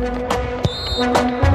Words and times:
Thank 0.00 1.42
you. 1.42 1.47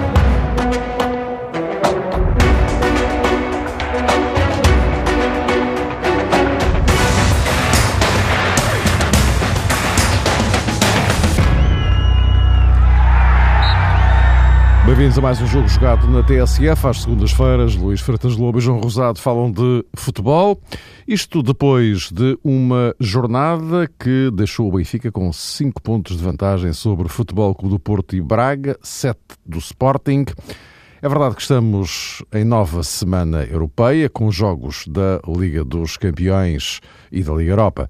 Bem-vindos 15.03 15.19
a 15.19 15.21
mais 15.21 15.41
um 15.41 15.47
jogo 15.47 15.67
jogado 15.67 16.07
na 16.07 16.23
TSF. 16.23 16.87
Às 16.87 17.01
segundas-feiras, 17.01 17.75
Luís 17.75 17.99
Freitas 17.99 18.37
Lobo 18.37 18.57
e 18.57 18.61
João 18.61 18.79
Rosado 18.79 19.19
falam 19.19 19.51
de 19.51 19.85
futebol. 19.97 20.57
Isto 21.05 21.43
depois 21.43 22.09
de 22.09 22.39
uma 22.41 22.95
jornada 23.01 23.91
que 23.99 24.31
deixou 24.31 24.69
o 24.69 24.77
Benfica 24.77 25.11
com 25.11 25.33
5 25.33 25.81
pontos 25.81 26.15
de 26.15 26.23
vantagem 26.23 26.71
sobre 26.71 27.07
o 27.07 27.09
Futebol 27.09 27.53
Clube 27.53 27.75
do 27.75 27.79
Porto 27.79 28.15
e 28.15 28.21
Braga, 28.21 28.79
7 28.81 29.19
do 29.45 29.57
Sporting. 29.57 30.23
É 31.01 31.09
verdade 31.09 31.35
que 31.35 31.41
estamos 31.41 32.23
em 32.33 32.45
nova 32.45 32.81
semana 32.81 33.43
europeia, 33.43 34.09
com 34.09 34.31
jogos 34.31 34.87
da 34.87 35.19
Liga 35.27 35.65
dos 35.65 35.97
Campeões 35.97 36.79
e 37.11 37.21
da 37.21 37.33
Liga 37.33 37.51
Europa 37.51 37.89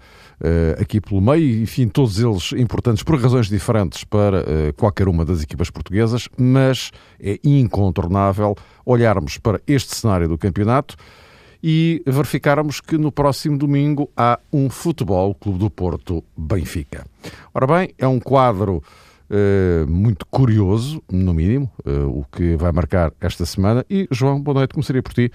aqui 0.80 1.00
pelo 1.00 1.22
meio, 1.22 1.62
enfim, 1.64 1.88
todos 1.88 2.20
eles 2.20 2.52
importantes 2.54 3.04
por 3.04 3.20
razões 3.20 3.48
diferentes 3.48 4.04
para 4.04 4.42
uh, 4.42 4.74
qualquer 4.76 5.08
uma 5.08 5.24
das 5.24 5.42
equipas 5.42 5.70
portuguesas, 5.70 6.28
mas 6.38 6.92
é 7.20 7.40
incontornável 7.44 8.56
olharmos 8.86 9.38
para 9.38 9.62
este 9.66 9.96
cenário 9.96 10.28
do 10.28 10.38
campeonato 10.38 10.96
e 11.64 12.04
verificarmos 12.06 12.82
que 12.82 12.98
no 12.98 13.10
próximo 13.10 13.58
domingo 13.58 14.10
há 14.18 14.38
um 14.52 14.70
Futebol 14.70 15.34
Clube 15.34 15.60
do 15.60 15.70
Porto 15.70 16.22
Benfica. 16.36 17.06
Ora 17.54 17.66
bem, 17.66 17.94
é 17.98 18.06
um 18.06 18.20
quadro 18.20 18.84
Uh, 19.34 19.90
muito 19.90 20.28
curioso, 20.28 21.02
no 21.12 21.34
mínimo, 21.34 21.68
uh, 21.84 22.20
o 22.20 22.24
que 22.32 22.56
vai 22.56 22.72
marcar 22.72 23.12
esta 23.20 23.48
semana. 23.48 23.84
E, 23.90 24.08
João, 24.12 24.40
boa 24.40 24.60
noite, 24.60 24.76
começaria 24.76 25.02
por 25.02 25.12
ti. 25.12 25.32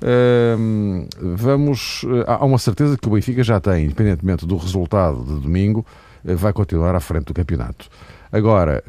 Uh, 0.00 1.04
vamos. 1.34 2.06
há 2.28 2.44
uma 2.44 2.58
certeza 2.58 2.96
que 2.96 3.08
o 3.08 3.10
Benfica 3.10 3.42
já 3.42 3.58
tem, 3.58 3.86
independentemente 3.86 4.46
do 4.46 4.56
resultado 4.56 5.24
de 5.24 5.40
domingo, 5.40 5.84
vai 6.22 6.52
continuar 6.52 6.94
à 6.94 7.00
frente 7.00 7.24
do 7.24 7.34
campeonato. 7.34 7.88
Agora, 8.30 8.84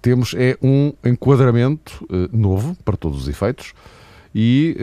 temos 0.00 0.34
é 0.34 0.56
um 0.62 0.94
enquadramento 1.04 2.06
novo 2.32 2.74
para 2.82 2.96
todos 2.96 3.22
os 3.22 3.28
efeitos. 3.28 3.74
E, 4.34 4.74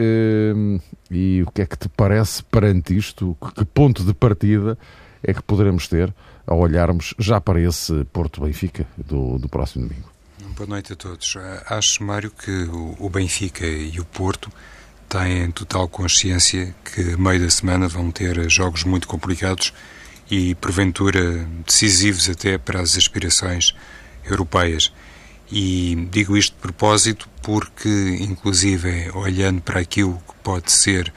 e 1.10 1.42
o 1.44 1.50
que 1.50 1.62
é 1.62 1.66
que 1.66 1.76
te 1.76 1.88
parece 1.88 2.44
perante 2.44 2.96
isto? 2.96 3.36
Que 3.56 3.64
ponto 3.64 4.04
de 4.04 4.14
partida 4.14 4.78
é 5.22 5.34
que 5.34 5.42
poderemos 5.42 5.88
ter? 5.88 6.14
A 6.46 6.54
olharmos 6.54 7.14
já 7.18 7.40
para 7.40 7.60
esse 7.60 8.04
Porto 8.12 8.40
Benfica 8.40 8.86
do, 8.96 9.38
do 9.38 9.48
próximo 9.48 9.86
domingo. 9.88 10.10
Boa 10.56 10.68
noite 10.68 10.92
a 10.92 10.96
todos. 10.96 11.36
Acho, 11.66 12.02
Mário, 12.02 12.30
que 12.30 12.68
o 12.98 13.08
Benfica 13.08 13.66
e 13.66 13.98
o 13.98 14.04
Porto 14.04 14.50
têm 15.08 15.50
total 15.50 15.88
consciência 15.88 16.74
que 16.84 17.16
meio 17.16 17.40
da 17.40 17.50
semana 17.50 17.88
vão 17.88 18.10
ter 18.10 18.48
jogos 18.50 18.84
muito 18.84 19.06
complicados 19.06 19.72
e, 20.30 20.54
porventura, 20.54 21.46
decisivos 21.66 22.28
até 22.28 22.58
para 22.58 22.80
as 22.80 22.96
aspirações 22.96 23.74
europeias. 24.24 24.92
E 25.50 26.08
digo 26.10 26.36
isto 26.36 26.54
de 26.54 26.60
propósito 26.60 27.28
porque, 27.42 28.16
inclusive, 28.20 29.10
olhando 29.14 29.60
para 29.60 29.80
aquilo 29.80 30.14
que 30.26 30.34
pode 30.42 30.72
ser 30.72 31.12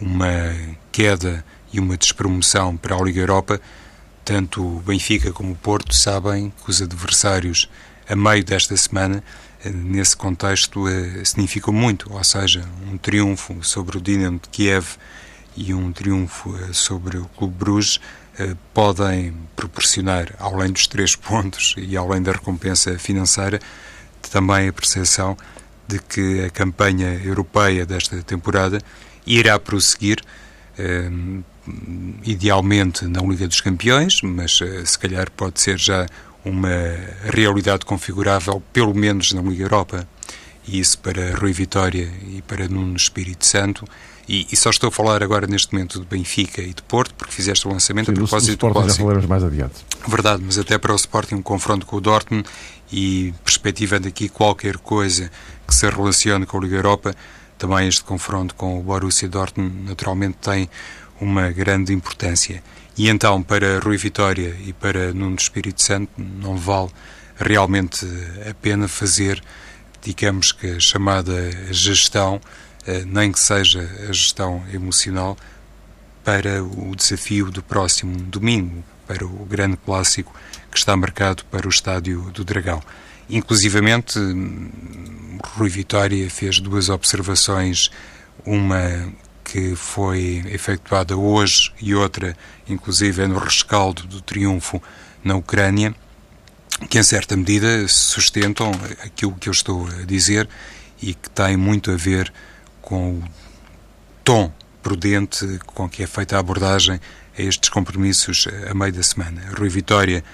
uma 0.00 0.54
queda 0.90 1.44
e 1.72 1.78
uma 1.78 1.96
despromoção 1.96 2.76
para 2.76 2.96
a 2.96 3.02
Liga 3.02 3.20
Europa, 3.20 3.60
tanto 4.26 4.60
o 4.60 4.80
Benfica 4.80 5.32
como 5.32 5.52
o 5.52 5.56
Porto 5.56 5.94
sabem 5.94 6.52
que 6.64 6.68
os 6.68 6.82
adversários 6.82 7.70
a 8.08 8.16
meio 8.16 8.44
desta 8.44 8.76
semana, 8.76 9.22
eh, 9.64 9.70
nesse 9.70 10.16
contexto, 10.16 10.88
eh, 10.88 11.24
significam 11.24 11.72
muito, 11.72 12.12
ou 12.12 12.24
seja, 12.24 12.64
um 12.90 12.98
triunfo 12.98 13.62
sobre 13.62 13.98
o 13.98 14.00
Dinamo 14.00 14.40
de 14.40 14.48
Kiev 14.48 14.96
e 15.56 15.72
um 15.72 15.92
triunfo 15.92 16.56
eh, 16.56 16.72
sobre 16.72 17.18
o 17.18 17.26
Clube 17.36 17.54
Bruges 17.54 18.00
podem 18.74 19.32
proporcionar, 19.54 20.34
além 20.38 20.70
dos 20.70 20.86
três 20.86 21.14
pontos 21.16 21.74
e 21.78 21.96
além 21.96 22.20
da 22.20 22.32
recompensa 22.32 22.98
financeira, 22.98 23.60
também 24.30 24.68
a 24.68 24.72
percepção 24.72 25.38
de 25.88 26.00
que 26.00 26.44
a 26.44 26.50
campanha 26.50 27.14
europeia 27.24 27.86
desta 27.86 28.20
temporada 28.22 28.82
irá 29.24 29.58
prosseguir 29.58 30.20
idealmente 32.24 33.06
na 33.06 33.20
Liga 33.22 33.46
dos 33.46 33.60
Campeões, 33.60 34.20
mas 34.22 34.60
eh, 34.62 34.84
se 34.84 34.98
calhar 34.98 35.30
pode 35.30 35.60
ser 35.60 35.78
já 35.78 36.06
uma 36.44 36.68
realidade 37.24 37.84
configurável, 37.84 38.62
pelo 38.72 38.94
menos 38.94 39.32
na 39.32 39.42
Liga 39.42 39.64
Europa. 39.64 40.08
E 40.66 40.80
isso 40.80 40.98
para 40.98 41.36
Rui 41.36 41.52
Vitória 41.52 42.10
e 42.28 42.42
para 42.42 42.68
Nuno 42.68 42.96
Espírito 42.96 43.46
Santo. 43.46 43.84
E, 44.28 44.46
e, 44.50 44.56
só 44.56 44.70
estou 44.70 44.88
a 44.88 44.92
falar 44.92 45.22
agora 45.22 45.46
neste 45.46 45.72
momento 45.72 46.00
de 46.00 46.06
Benfica 46.06 46.60
e 46.60 46.74
de 46.74 46.82
Porto, 46.82 47.14
porque 47.14 47.32
fizeste 47.32 47.68
o 47.68 47.70
lançamento 47.70 48.06
Sim, 48.06 48.12
a 48.12 48.14
propósito 48.14 48.58
do, 48.58 48.66
do 48.66 48.66
Sporting. 48.66 48.88
Já 48.88 48.94
falaremos 48.96 49.26
mais 49.26 49.44
adiante. 49.44 49.74
Verdade, 50.08 50.42
mas 50.44 50.58
até 50.58 50.76
para 50.78 50.92
o 50.92 50.96
Sporting 50.96 51.36
um 51.36 51.42
confronto 51.42 51.86
com 51.86 51.96
o 51.96 52.00
Dortmund 52.00 52.48
e 52.92 53.32
perspectivando 53.44 54.08
aqui 54.08 54.28
qualquer 54.28 54.78
coisa 54.78 55.30
que 55.66 55.74
se 55.74 55.88
relacione 55.88 56.44
com 56.44 56.58
a 56.58 56.60
Liga 56.60 56.76
Europa, 56.76 57.14
também 57.56 57.86
este 57.86 58.02
confronto 58.02 58.54
com 58.54 58.78
o 58.78 58.82
Borussia 58.82 59.28
Dortmund 59.28 59.72
naturalmente 59.84 60.38
tem 60.40 60.68
uma 61.20 61.50
grande 61.50 61.92
importância. 61.92 62.62
E 62.96 63.08
então, 63.08 63.42
para 63.42 63.78
Rui 63.78 63.96
Vitória 63.96 64.56
e 64.64 64.72
para 64.72 65.12
Nuno 65.12 65.36
Espírito 65.36 65.82
Santo, 65.82 66.10
não 66.16 66.56
vale 66.56 66.90
realmente 67.36 68.06
a 68.48 68.54
pena 68.54 68.88
fazer, 68.88 69.42
digamos 70.02 70.52
que 70.52 70.66
a 70.68 70.80
chamada 70.80 71.50
gestão, 71.70 72.40
eh, 72.86 73.04
nem 73.06 73.30
que 73.30 73.38
seja 73.38 73.80
a 74.08 74.12
gestão 74.12 74.64
emocional, 74.72 75.36
para 76.24 76.64
o 76.64 76.96
desafio 76.96 77.50
do 77.50 77.62
próximo 77.62 78.16
domingo, 78.16 78.82
para 79.06 79.24
o 79.24 79.44
grande 79.44 79.76
clássico 79.76 80.34
que 80.70 80.78
está 80.78 80.96
marcado 80.96 81.44
para 81.44 81.66
o 81.66 81.70
Estádio 81.70 82.30
do 82.32 82.44
Dragão. 82.44 82.82
Inclusivamente, 83.28 84.18
Rui 85.54 85.68
Vitória 85.68 86.28
fez 86.30 86.60
duas 86.60 86.88
observações, 86.88 87.90
uma 88.44 89.12
que 89.46 89.76
foi 89.76 90.42
efetuada 90.48 91.16
hoje 91.16 91.72
e 91.80 91.94
outra, 91.94 92.36
inclusive, 92.68 93.22
é 93.22 93.26
no 93.28 93.38
rescaldo 93.38 94.04
do 94.04 94.20
triunfo 94.20 94.82
na 95.22 95.36
Ucrânia, 95.36 95.94
que 96.90 96.98
em 96.98 97.02
certa 97.04 97.36
medida 97.36 97.86
sustentam 97.86 98.72
aquilo 99.04 99.36
que 99.36 99.48
eu 99.48 99.52
estou 99.52 99.86
a 99.86 100.04
dizer 100.04 100.48
e 101.00 101.14
que 101.14 101.30
tem 101.30 101.56
muito 101.56 101.92
a 101.92 101.96
ver 101.96 102.32
com 102.82 103.18
o 103.18 103.24
tom 104.24 104.52
prudente 104.82 105.60
com 105.64 105.88
que 105.88 106.02
é 106.02 106.08
feita 106.08 106.36
a 106.36 106.40
abordagem 106.40 107.00
a 107.38 107.42
estes 107.42 107.70
compromissos 107.70 108.48
a 108.68 108.74
meio 108.74 108.92
da 108.92 109.02
semana. 109.04 109.42
Rui 109.56 109.68
Vitória, 109.68 110.24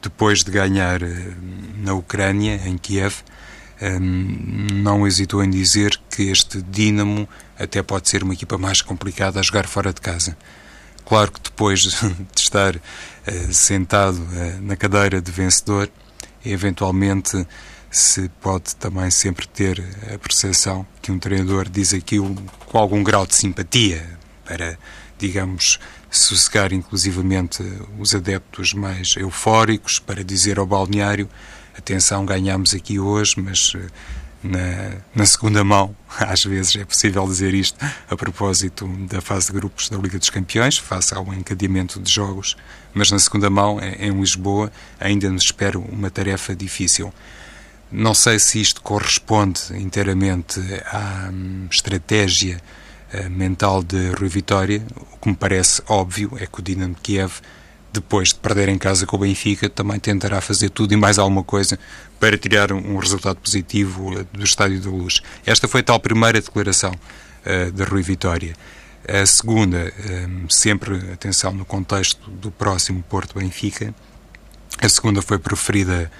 depois 0.00 0.42
de 0.42 0.50
ganhar 0.50 1.02
eh, 1.02 1.34
na 1.82 1.92
Ucrânia, 1.92 2.60
em 2.64 2.78
Kiev, 2.78 3.16
não 3.80 5.06
hesitou 5.06 5.42
em 5.42 5.50
dizer 5.50 5.98
que 6.10 6.24
este 6.24 6.62
Dinamo 6.62 7.28
até 7.58 7.82
pode 7.82 8.08
ser 8.08 8.22
uma 8.22 8.34
equipa 8.34 8.56
mais 8.56 8.80
complicada 8.80 9.40
a 9.40 9.42
jogar 9.42 9.66
fora 9.66 9.92
de 9.92 10.00
casa. 10.00 10.36
Claro 11.04 11.32
que 11.32 11.40
depois 11.40 11.80
de 12.34 12.40
estar 12.40 12.76
uh, 12.76 12.80
sentado 13.52 14.16
uh, 14.16 14.60
na 14.62 14.76
cadeira 14.76 15.20
de 15.20 15.30
vencedor, 15.30 15.90
eventualmente 16.44 17.46
se 17.90 18.28
pode 18.40 18.74
também 18.76 19.10
sempre 19.10 19.46
ter 19.46 19.82
a 20.12 20.18
percepção 20.18 20.84
que 21.00 21.12
um 21.12 21.18
treinador 21.18 21.68
diz 21.68 21.94
aquilo 21.94 22.34
com 22.66 22.78
algum 22.78 23.04
grau 23.04 23.24
de 23.24 23.36
simpatia 23.36 24.04
para, 24.44 24.76
digamos, 25.16 25.78
sossegar 26.10 26.72
inclusivamente 26.72 27.62
os 27.98 28.14
adeptos 28.14 28.72
mais 28.72 29.14
eufóricos, 29.16 30.00
para 30.00 30.24
dizer 30.24 30.58
ao 30.58 30.66
balneário 30.66 31.28
atenção, 31.76 32.24
ganhamos 32.24 32.74
aqui 32.74 32.98
hoje, 32.98 33.34
mas 33.36 33.72
eh, 33.76 33.86
na, 34.42 34.96
na, 35.14 35.26
segunda 35.26 35.64
mão, 35.64 35.94
às 36.18 36.44
vezes 36.44 36.76
é 36.76 36.84
possível 36.84 37.26
dizer 37.26 37.54
isto 37.54 37.78
a 38.08 38.16
propósito 38.16 38.86
da 39.08 39.20
fase 39.20 39.46
de 39.46 39.52
grupos 39.52 39.88
da 39.88 39.96
Liga 39.96 40.18
dos 40.18 40.30
Campeões, 40.30 40.78
face 40.78 41.14
ao 41.14 41.32
encadeamento 41.32 42.00
de 42.00 42.12
jogos, 42.12 42.56
mas 42.92 43.10
na 43.10 43.18
segunda 43.18 43.50
mão, 43.50 43.80
em 43.80 44.12
Lisboa, 44.20 44.70
ainda 45.00 45.30
nos 45.30 45.44
espera 45.44 45.78
uma 45.78 46.10
tarefa 46.10 46.54
difícil. 46.54 47.12
Não 47.90 48.14
sei 48.14 48.38
se 48.38 48.60
isto 48.60 48.82
corresponde 48.82 49.60
inteiramente 49.72 50.60
à 50.86 51.30
hum, 51.32 51.66
estratégia 51.70 52.60
uh, 53.12 53.30
mental 53.30 53.82
de 53.82 54.10
Rui 54.18 54.28
Vitória. 54.28 54.82
O 55.12 55.18
que 55.18 55.28
me 55.28 55.36
parece 55.36 55.82
óbvio 55.86 56.32
é 56.40 56.46
que 56.46 56.58
o 56.58 56.62
Dinamo 56.62 56.96
Kiev 57.02 57.40
depois 57.94 58.30
de 58.30 58.34
perder 58.34 58.68
em 58.68 58.76
casa 58.76 59.06
com 59.06 59.16
o 59.16 59.20
Benfica, 59.20 59.68
também 59.68 60.00
tentará 60.00 60.40
fazer 60.40 60.68
tudo 60.68 60.92
e 60.92 60.96
mais 60.96 61.16
alguma 61.16 61.44
coisa 61.44 61.78
para 62.18 62.36
tirar 62.36 62.72
um 62.72 62.96
resultado 62.98 63.36
positivo 63.36 64.24
do 64.32 64.42
Estádio 64.42 64.80
da 64.80 64.90
Luz. 64.90 65.22
Esta 65.46 65.68
foi 65.68 65.80
a 65.80 65.84
tal 65.84 66.00
primeira 66.00 66.40
declaração 66.40 66.90
uh, 66.92 67.70
de 67.70 67.82
Rui 67.84 68.02
Vitória. 68.02 68.56
A 69.06 69.24
segunda, 69.26 69.92
um, 70.26 70.44
eh, 70.44 70.46
sempre 70.48 70.96
atenção 71.12 71.52
no 71.52 71.66
contexto 71.66 72.30
do 72.30 72.50
próximo 72.50 73.02
Porto 73.02 73.38
Benfica, 73.38 73.94
a 74.80 74.88
segunda 74.88 75.20
foi 75.20 75.38
proferida 75.38 76.10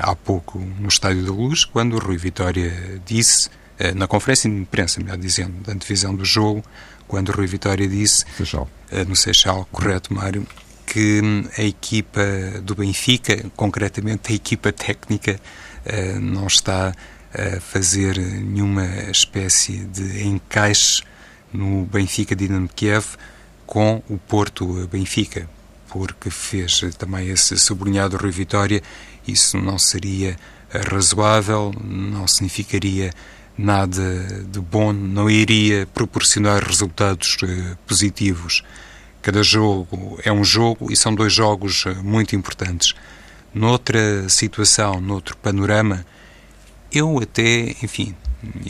há 0.00 0.16
pouco 0.16 0.58
no 0.58 0.88
Estádio 0.88 1.22
da 1.26 1.32
Luz, 1.32 1.66
quando 1.66 1.96
o 1.96 1.98
Rui 1.98 2.16
Vitória 2.16 2.72
disse, 3.04 3.50
na 3.94 4.06
conferência 4.06 4.48
de 4.48 4.56
imprensa, 4.56 5.00
melhor 5.00 5.18
dizendo, 5.18 5.52
da 5.62 5.74
divisão 5.74 6.14
do 6.14 6.24
jogo, 6.24 6.64
quando 7.06 7.28
o 7.28 7.32
Rui 7.32 7.46
Vitória 7.46 7.86
disse, 7.86 8.24
Seixal. 8.38 8.70
no 9.06 9.14
Seixal, 9.14 9.68
correto, 9.70 10.14
Mário, 10.14 10.46
que 10.90 11.20
a 11.58 11.62
equipa 11.62 12.22
do 12.62 12.74
Benfica, 12.74 13.44
concretamente 13.54 14.32
a 14.32 14.34
equipa 14.34 14.72
técnica, 14.72 15.38
não 16.18 16.46
está 16.46 16.94
a 17.34 17.60
fazer 17.60 18.16
nenhuma 18.18 18.86
espécie 19.10 19.84
de 19.84 20.24
encaixe 20.26 21.02
no 21.52 21.84
Benfica 21.84 22.34
Dinamo 22.34 22.68
Kiev 22.74 23.16
com 23.66 24.02
o 24.08 24.16
Porto 24.16 24.88
Benfica, 24.90 25.48
porque 25.88 26.30
fez 26.30 26.80
também 26.96 27.28
esse 27.28 27.58
sublinhado 27.58 28.16
Rui 28.16 28.30
Vitória, 28.30 28.82
isso 29.26 29.58
não 29.58 29.78
seria 29.78 30.38
razoável, 30.70 31.74
não 31.84 32.26
significaria 32.26 33.12
nada 33.58 34.24
de 34.50 34.60
bom, 34.60 34.92
não 34.92 35.28
iria 35.28 35.86
proporcionar 35.92 36.62
resultados 36.62 37.36
uh, 37.42 37.76
positivos. 37.86 38.62
Cada 39.28 39.42
jogo 39.42 40.18
é 40.24 40.32
um 40.32 40.42
jogo 40.42 40.90
e 40.90 40.96
são 40.96 41.14
dois 41.14 41.34
jogos 41.34 41.84
uh, 41.84 42.02
muito 42.02 42.34
importantes. 42.34 42.94
Noutra 43.52 44.26
situação, 44.26 45.02
noutro 45.02 45.36
panorama, 45.36 46.02
eu 46.90 47.18
até, 47.18 47.76
enfim, 47.82 48.16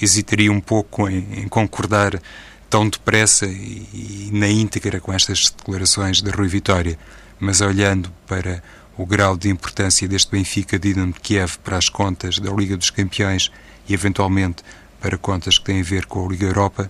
hesitaria 0.02 0.50
um 0.50 0.60
pouco 0.60 1.08
em, 1.08 1.42
em 1.42 1.46
concordar 1.46 2.20
tão 2.68 2.88
depressa 2.88 3.46
e, 3.46 3.86
e, 3.94 4.30
na 4.32 4.48
íntegra 4.48 4.98
com 4.98 5.12
estas 5.12 5.48
declarações 5.48 6.20
de 6.20 6.28
Rui 6.28 6.48
Vitória, 6.48 6.98
mas 7.38 7.60
olhando 7.60 8.12
para 8.26 8.60
o 8.96 9.06
grau 9.06 9.36
de 9.36 9.48
importância 9.48 10.08
deste 10.08 10.32
Benfica 10.32 10.76
Dinamo 10.76 11.12
de 11.12 11.20
Kiev 11.20 11.56
para 11.62 11.76
as 11.76 11.88
contas 11.88 12.40
da 12.40 12.50
Liga 12.50 12.76
dos 12.76 12.90
Campeões 12.90 13.52
e 13.88 13.94
eventualmente 13.94 14.64
para 15.00 15.16
contas 15.16 15.56
que 15.56 15.66
têm 15.66 15.82
a 15.82 15.84
ver 15.84 16.06
com 16.06 16.26
a 16.26 16.28
Liga 16.28 16.46
Europa, 16.46 16.88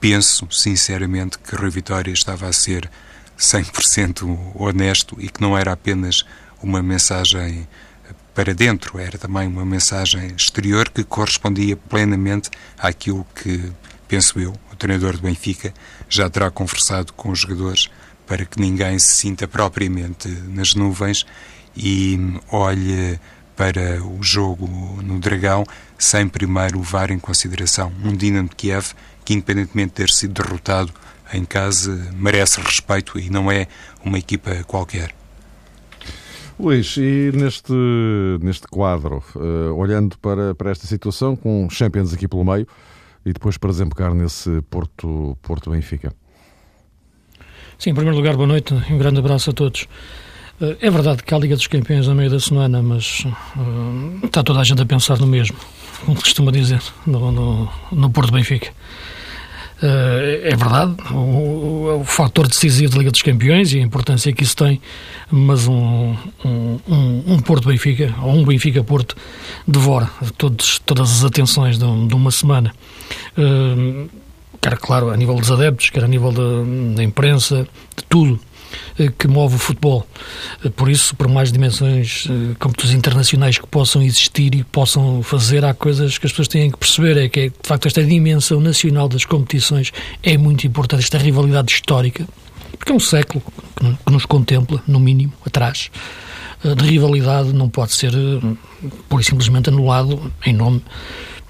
penso 0.00 0.48
sinceramente 0.50 1.38
que 1.38 1.54
Rui 1.54 1.70
Vitória 1.70 2.12
estava 2.12 2.48
a 2.48 2.52
ser 2.52 2.90
100% 3.38 4.52
honesto 4.54 5.16
e 5.18 5.28
que 5.28 5.40
não 5.40 5.56
era 5.56 5.72
apenas 5.72 6.24
uma 6.62 6.82
mensagem 6.82 7.68
para 8.34 8.54
dentro, 8.54 8.98
era 8.98 9.18
também 9.18 9.46
uma 9.46 9.64
mensagem 9.64 10.34
exterior 10.36 10.88
que 10.88 11.04
correspondia 11.04 11.76
plenamente 11.76 12.48
àquilo 12.78 13.26
que, 13.34 13.70
penso 14.08 14.38
eu, 14.38 14.54
o 14.72 14.76
treinador 14.76 15.12
do 15.12 15.22
Benfica 15.22 15.74
já 16.08 16.30
terá 16.30 16.50
conversado 16.50 17.12
com 17.12 17.30
os 17.30 17.40
jogadores 17.40 17.90
para 18.26 18.44
que 18.44 18.60
ninguém 18.60 18.98
se 18.98 19.12
sinta 19.12 19.48
propriamente 19.48 20.28
nas 20.28 20.74
nuvens 20.74 21.26
e 21.76 22.18
olhe 22.50 23.18
para 23.56 24.02
o 24.02 24.22
jogo 24.22 24.66
no 25.02 25.18
Dragão 25.18 25.64
sem 25.98 26.26
primeiro 26.26 26.78
levar 26.78 27.10
em 27.10 27.18
consideração 27.18 27.92
um 28.02 28.16
Dinamo 28.16 28.48
de 28.48 28.56
Kiev 28.56 28.94
que, 29.24 29.34
independentemente 29.34 29.90
de 29.90 29.94
ter 29.94 30.10
sido 30.10 30.42
derrotado 30.42 30.92
em 31.32 31.44
casa, 31.44 32.10
merece 32.14 32.60
respeito 32.60 33.18
e 33.18 33.30
não 33.30 33.50
é 33.50 33.66
uma 34.04 34.18
equipa 34.18 34.64
qualquer. 34.64 35.14
Luís, 36.58 36.94
e 36.98 37.32
neste, 37.32 37.72
neste 38.42 38.66
quadro, 38.66 39.24
uh, 39.34 39.74
olhando 39.74 40.18
para, 40.18 40.54
para 40.54 40.70
esta 40.70 40.86
situação, 40.86 41.34
com 41.34 41.68
Champions 41.70 42.12
aqui 42.12 42.28
pelo 42.28 42.44
meio, 42.44 42.66
e 43.24 43.32
depois 43.32 43.56
para 43.56 43.70
desembocar 43.70 44.12
nesse 44.12 44.60
Porto, 44.68 45.38
Porto 45.40 45.70
Benfica? 45.70 46.12
Sim, 47.78 47.90
em 47.90 47.94
primeiro 47.94 48.16
lugar, 48.16 48.36
boa 48.36 48.46
noite 48.46 48.74
e 48.74 48.92
um 48.92 48.98
grande 48.98 49.20
abraço 49.20 49.50
a 49.50 49.52
todos. 49.54 49.86
Uh, 50.60 50.76
é 50.78 50.90
verdade 50.90 51.22
que 51.22 51.32
há 51.32 51.36
a 51.38 51.40
Liga 51.40 51.56
dos 51.56 51.66
Campeões 51.66 52.06
a 52.06 52.14
meio 52.14 52.28
da 52.28 52.38
semana, 52.38 52.82
mas 52.82 53.24
uh, 53.24 54.26
está 54.26 54.42
toda 54.42 54.60
a 54.60 54.64
gente 54.64 54.82
a 54.82 54.84
pensar 54.84 55.18
no 55.18 55.26
mesmo, 55.26 55.56
como 56.04 56.20
costuma 56.20 56.52
dizer, 56.52 56.82
no, 57.06 57.32
no, 57.32 57.72
no 57.90 58.10
Porto 58.10 58.30
Benfica. 58.30 58.70
Uh, 59.82 60.44
é 60.44 60.54
verdade, 60.54 60.94
o, 61.10 62.00
o, 62.00 62.04
fator 62.04 62.46
decisivo 62.46 62.92
da 62.92 62.98
Liga 62.98 63.10
dos 63.10 63.22
Campeões 63.22 63.72
e 63.72 63.78
a 63.78 63.82
importância 63.82 64.30
que 64.30 64.42
isso 64.42 64.54
tem, 64.54 64.78
mas 65.30 65.66
um, 65.66 66.14
um, 66.44 66.78
um, 67.26 67.38
Porto 67.38 67.66
Benfica, 67.66 68.14
ou 68.20 68.34
um 68.34 68.44
Benfica 68.44 68.84
Porto, 68.84 69.16
devora 69.66 70.10
todos, 70.36 70.78
todas 70.80 71.10
as 71.10 71.24
atenções 71.24 71.78
de, 71.78 72.06
de 72.06 72.14
uma 72.14 72.30
semana. 72.30 72.74
Uh, 73.38 74.06
quer, 74.60 74.76
claro, 74.76 75.08
a 75.08 75.16
nível 75.16 75.36
dos 75.36 75.50
adeptos, 75.50 75.88
quer 75.88 76.04
a 76.04 76.08
nível 76.08 76.30
da 76.94 77.02
imprensa, 77.02 77.66
de 77.96 78.04
tudo. 78.04 78.38
Eh, 78.98 79.10
que 79.16 79.26
move 79.28 79.56
o 79.56 79.58
futebol. 79.58 80.06
Eh, 80.64 80.68
por 80.70 80.90
isso, 80.90 81.14
por 81.16 81.28
mais 81.28 81.52
dimensões, 81.52 82.26
eh, 82.28 82.54
competições 82.58 82.94
internacionais 82.94 83.58
que 83.58 83.66
possam 83.66 84.02
existir 84.02 84.54
e 84.54 84.64
possam 84.64 85.22
fazer, 85.22 85.64
há 85.64 85.74
coisas 85.74 86.18
que 86.18 86.26
as 86.26 86.32
pessoas 86.32 86.48
têm 86.48 86.70
que 86.70 86.78
perceber, 86.78 87.16
é 87.16 87.28
que, 87.28 87.50
de 87.50 87.54
facto, 87.68 87.86
esta 87.86 88.02
dimensão 88.02 88.60
nacional 88.60 89.08
das 89.08 89.24
competições 89.24 89.92
é 90.22 90.36
muito 90.36 90.66
importante, 90.66 91.02
esta 91.02 91.18
rivalidade 91.18 91.72
histórica, 91.72 92.26
porque 92.78 92.92
é 92.92 92.94
um 92.94 93.00
século 93.00 93.42
que 94.04 94.12
nos 94.12 94.26
contempla, 94.26 94.82
no 94.86 95.00
mínimo, 95.00 95.32
atrás, 95.44 95.90
de 96.62 96.84
rivalidade 96.84 97.52
não 97.54 97.68
pode 97.70 97.92
ser, 97.92 98.12
por 99.08 99.24
simplesmente, 99.24 99.70
anulado 99.70 100.30
em 100.44 100.52
nome 100.52 100.82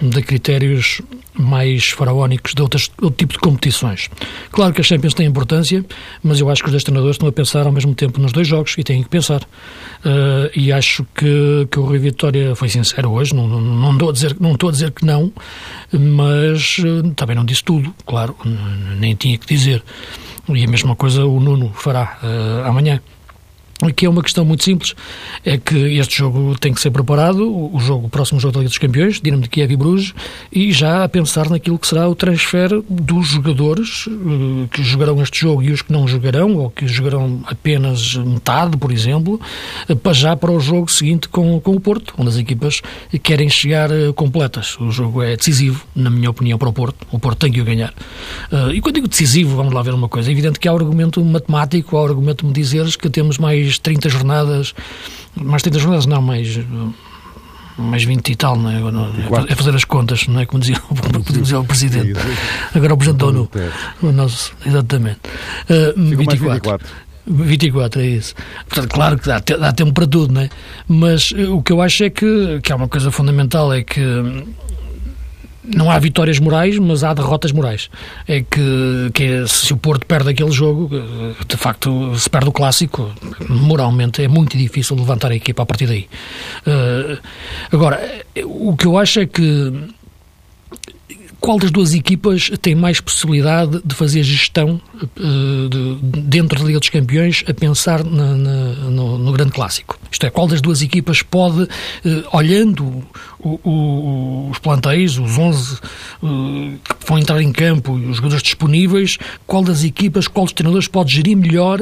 de 0.00 0.22
critérios 0.22 1.02
mais 1.34 1.88
faraónicos 1.90 2.54
de 2.54 2.62
outras, 2.62 2.90
outro 3.00 3.16
tipo 3.16 3.34
de 3.34 3.38
competições. 3.38 4.08
Claro 4.50 4.72
que 4.72 4.80
as 4.80 4.86
Champions 4.86 5.14
têm 5.14 5.26
importância, 5.26 5.84
mas 6.22 6.40
eu 6.40 6.48
acho 6.48 6.62
que 6.62 6.68
os 6.68 6.72
dois 6.72 6.84
treinadores 6.84 7.16
estão 7.16 7.28
a 7.28 7.32
pensar 7.32 7.66
ao 7.66 7.72
mesmo 7.72 7.94
tempo 7.94 8.20
nos 8.20 8.32
dois 8.32 8.48
jogos 8.48 8.74
e 8.78 8.82
têm 8.82 9.02
que 9.02 9.08
pensar. 9.08 9.42
Uh, 9.42 10.50
e 10.54 10.72
acho 10.72 11.04
que, 11.14 11.68
que 11.70 11.78
o 11.78 11.84
Rui 11.84 11.98
Vitória 11.98 12.54
foi 12.54 12.68
sincero 12.68 13.10
hoje, 13.10 13.34
não, 13.34 13.46
não, 13.46 13.60
não, 13.60 13.92
estou 13.92 14.08
a 14.08 14.12
dizer, 14.12 14.36
não 14.40 14.52
estou 14.52 14.68
a 14.70 14.72
dizer 14.72 14.90
que 14.90 15.04
não, 15.04 15.32
mas 15.92 16.78
uh, 16.78 17.10
também 17.14 17.36
não 17.36 17.44
disse 17.44 17.62
tudo, 17.62 17.94
claro, 18.06 18.36
nem 18.98 19.14
tinha 19.14 19.36
que 19.36 19.46
dizer. 19.46 19.82
E 20.48 20.64
a 20.64 20.68
mesma 20.68 20.96
coisa 20.96 21.24
o 21.24 21.38
Nuno 21.38 21.70
fará 21.74 22.18
uh, 22.22 22.68
amanhã. 22.68 23.00
Aqui 23.82 24.04
é 24.04 24.10
uma 24.10 24.22
questão 24.22 24.44
muito 24.44 24.62
simples, 24.62 24.94
é 25.42 25.56
que 25.56 25.74
este 25.96 26.18
jogo 26.18 26.54
tem 26.58 26.74
que 26.74 26.80
ser 26.80 26.90
preparado, 26.90 27.40
o 27.74 27.78
jogo, 27.80 28.08
o 28.08 28.10
próximo 28.10 28.38
jogo 28.38 28.52
da 28.52 28.60
Liga 28.60 28.68
dos 28.68 28.76
Campeões, 28.76 29.20
Dinamo 29.20 29.42
de 29.42 29.48
Kiev 29.48 29.72
e 29.72 29.76
Bruges, 29.76 30.14
e 30.52 30.70
já 30.70 31.02
a 31.02 31.08
pensar 31.08 31.48
naquilo 31.48 31.78
que 31.78 31.86
será 31.86 32.06
o 32.06 32.14
transfer 32.14 32.68
dos 32.88 33.28
jogadores 33.28 34.06
uh, 34.06 34.68
que 34.70 34.82
jogarão 34.82 35.22
este 35.22 35.40
jogo 35.40 35.62
e 35.62 35.70
os 35.70 35.80
que 35.80 35.92
não 35.92 36.06
jogarão, 36.06 36.56
ou 36.56 36.70
que 36.70 36.86
jogarão 36.86 37.40
apenas 37.46 38.16
metade, 38.16 38.76
por 38.76 38.92
exemplo, 38.92 39.40
uh, 39.88 39.96
para 39.96 40.12
já 40.12 40.36
para 40.36 40.50
o 40.50 40.60
jogo 40.60 40.90
seguinte 40.90 41.28
com, 41.28 41.58
com 41.60 41.72
o 41.72 41.80
Porto, 41.80 42.14
onde 42.18 42.28
as 42.28 42.36
equipas 42.36 42.82
querem 43.22 43.48
chegar 43.48 43.90
uh, 43.90 44.12
completas. 44.12 44.78
O 44.78 44.90
jogo 44.90 45.22
é 45.22 45.36
decisivo, 45.36 45.86
na 45.96 46.10
minha 46.10 46.28
opinião, 46.28 46.58
para 46.58 46.68
o 46.68 46.72
Porto. 46.72 47.06
O 47.10 47.18
Porto 47.18 47.38
tem 47.38 47.52
que 47.52 47.60
o 47.60 47.64
ganhar. 47.64 47.94
e 48.74 48.80
quando 48.80 48.96
digo 48.96 49.08
decisivo, 49.08 49.56
vamos 49.56 49.72
lá 49.72 49.80
ver 49.82 49.94
uma 49.94 50.08
coisa, 50.08 50.28
é 50.28 50.32
evidente 50.32 50.60
que 50.60 50.68
há 50.68 50.72
argumento 50.72 51.24
matemático, 51.24 51.96
há 51.96 52.04
argumento 52.04 52.42
de 52.42 52.46
me 52.46 52.52
dizeres 52.52 52.94
que 52.94 53.08
temos 53.08 53.38
mais 53.38 53.69
mais 53.70 53.78
30 53.78 54.08
jornadas, 54.08 54.74
mais 55.36 55.62
30 55.62 55.78
jornadas 55.78 56.06
não, 56.06 56.20
mais 56.20 56.58
mais 57.78 58.04
20 58.04 58.28
e 58.28 58.36
tal, 58.36 58.56
não 58.56 58.70
é? 58.70 58.76
é 59.48 59.54
fazer 59.54 59.74
as 59.74 59.84
contas, 59.84 60.26
não 60.26 60.40
é? 60.40 60.44
Como 60.44 60.60
dizia, 60.60 60.78
como 60.80 61.22
dizia 61.24 61.60
o 61.60 61.64
Presidente. 61.64 62.12
Agora 62.74 62.92
o 62.92 62.96
Presidente 62.96 63.20
da 63.20 63.26
ONU. 63.26 63.50
O 64.02 64.12
nosso, 64.12 64.52
exatamente. 64.66 65.20
Uh, 65.96 66.16
24. 66.16 66.78
24, 67.26 68.02
é 68.02 68.06
isso. 68.06 68.34
Portanto, 68.68 68.92
claro 68.92 69.18
que 69.18 69.26
dá, 69.28 69.38
dá 69.38 69.72
tempo 69.72 69.92
para 69.92 70.06
tudo, 70.06 70.34
não 70.34 70.42
é? 70.42 70.50
Mas 70.86 71.30
uh, 71.30 71.56
o 71.56 71.62
que 71.62 71.72
eu 71.72 71.80
acho 71.80 72.04
é 72.04 72.10
que, 72.10 72.60
que 72.62 72.70
há 72.70 72.76
uma 72.76 72.88
coisa 72.88 73.10
fundamental, 73.10 73.72
é 73.72 73.82
que 73.82 74.00
não 75.62 75.90
há 75.90 75.98
vitórias 75.98 76.38
morais, 76.38 76.78
mas 76.78 77.04
há 77.04 77.12
derrotas 77.12 77.52
morais. 77.52 77.90
É 78.26 78.40
que, 78.40 79.10
que 79.12 79.24
é, 79.24 79.46
se 79.46 79.72
o 79.72 79.76
Porto 79.76 80.06
perde 80.06 80.30
aquele 80.30 80.50
jogo, 80.50 80.90
de 81.46 81.56
facto, 81.56 82.16
se 82.16 82.28
perde 82.28 82.48
o 82.48 82.52
clássico, 82.52 83.10
moralmente 83.48 84.22
é 84.22 84.28
muito 84.28 84.56
difícil 84.56 84.96
levantar 84.96 85.30
a 85.30 85.34
equipa 85.34 85.62
a 85.62 85.66
partir 85.66 85.86
daí. 85.86 86.08
Uh, 86.66 87.18
agora, 87.72 88.24
o 88.44 88.76
que 88.76 88.86
eu 88.86 88.98
acho 88.98 89.20
é 89.20 89.26
que 89.26 89.72
qual 91.40 91.58
das 91.58 91.70
duas 91.70 91.94
equipas 91.94 92.50
tem 92.60 92.74
mais 92.74 93.00
possibilidade 93.00 93.80
de 93.84 93.94
fazer 93.94 94.22
gestão 94.22 94.80
uh, 95.02 95.68
de, 95.68 95.94
dentro 96.20 96.58
da 96.58 96.64
Liga 96.66 96.78
dos 96.78 96.90
Campeões 96.90 97.42
a 97.48 97.54
pensar 97.54 98.04
na, 98.04 98.34
na, 98.36 98.74
no, 98.90 99.18
no, 99.18 99.32
grande 99.32 99.52
clássico? 99.52 99.98
Isto 100.10 100.26
é, 100.26 100.30
qual 100.30 100.46
das 100.46 100.60
duas 100.60 100.82
equipas 100.82 101.22
pode, 101.22 101.62
uh, 101.62 101.68
olhando 102.32 103.02
o, 103.38 103.58
o, 103.64 104.48
os 104.50 104.58
plantéis, 104.58 105.18
os 105.18 105.38
11 105.38 105.74
uh, 105.74 105.78
eh, 106.22 106.78
que 107.00 107.06
vão 107.06 107.18
entrar 107.18 107.40
em 107.40 107.52
campo 107.52 107.98
e 107.98 108.06
os 108.06 108.16
jogadores 108.16 108.42
disponíveis, 108.42 109.18
qual 109.46 109.64
das 109.64 109.82
equipas, 109.82 110.28
qual 110.28 110.44
dos 110.44 110.52
treinadores 110.52 110.88
pode 110.88 111.14
gerir 111.14 111.36
melhor 111.36 111.80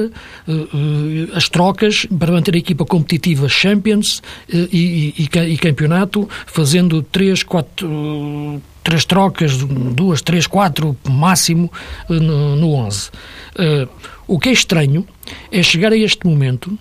as 1.33 1.49
trocas 1.49 2.07
para 2.17 2.31
manter 2.31 2.55
a 2.55 2.57
equipa 2.57 2.85
competitiva 2.85 3.49
Champions 3.49 4.21
e, 4.47 5.13
e, 5.17 5.23
e, 5.23 5.57
campeonato, 5.57 6.29
fazendo 6.45 7.01
3, 7.01 7.43
4 7.43 8.61
três 8.83 9.05
trocas, 9.05 9.57
duas, 9.57 10.21
três, 10.21 10.47
quatro 10.47 10.95
máximo 11.07 11.71
eh, 12.09 12.13
no, 12.13 12.55
no 12.55 12.73
11. 12.73 13.09
Uh, 13.09 13.89
o 14.27 14.39
que 14.39 14.49
é 14.49 14.51
estranho 14.51 15.05
é 15.51 15.61
chegar 15.63 15.91
a 15.91 15.97
este 15.97 16.25
momento 16.25 16.77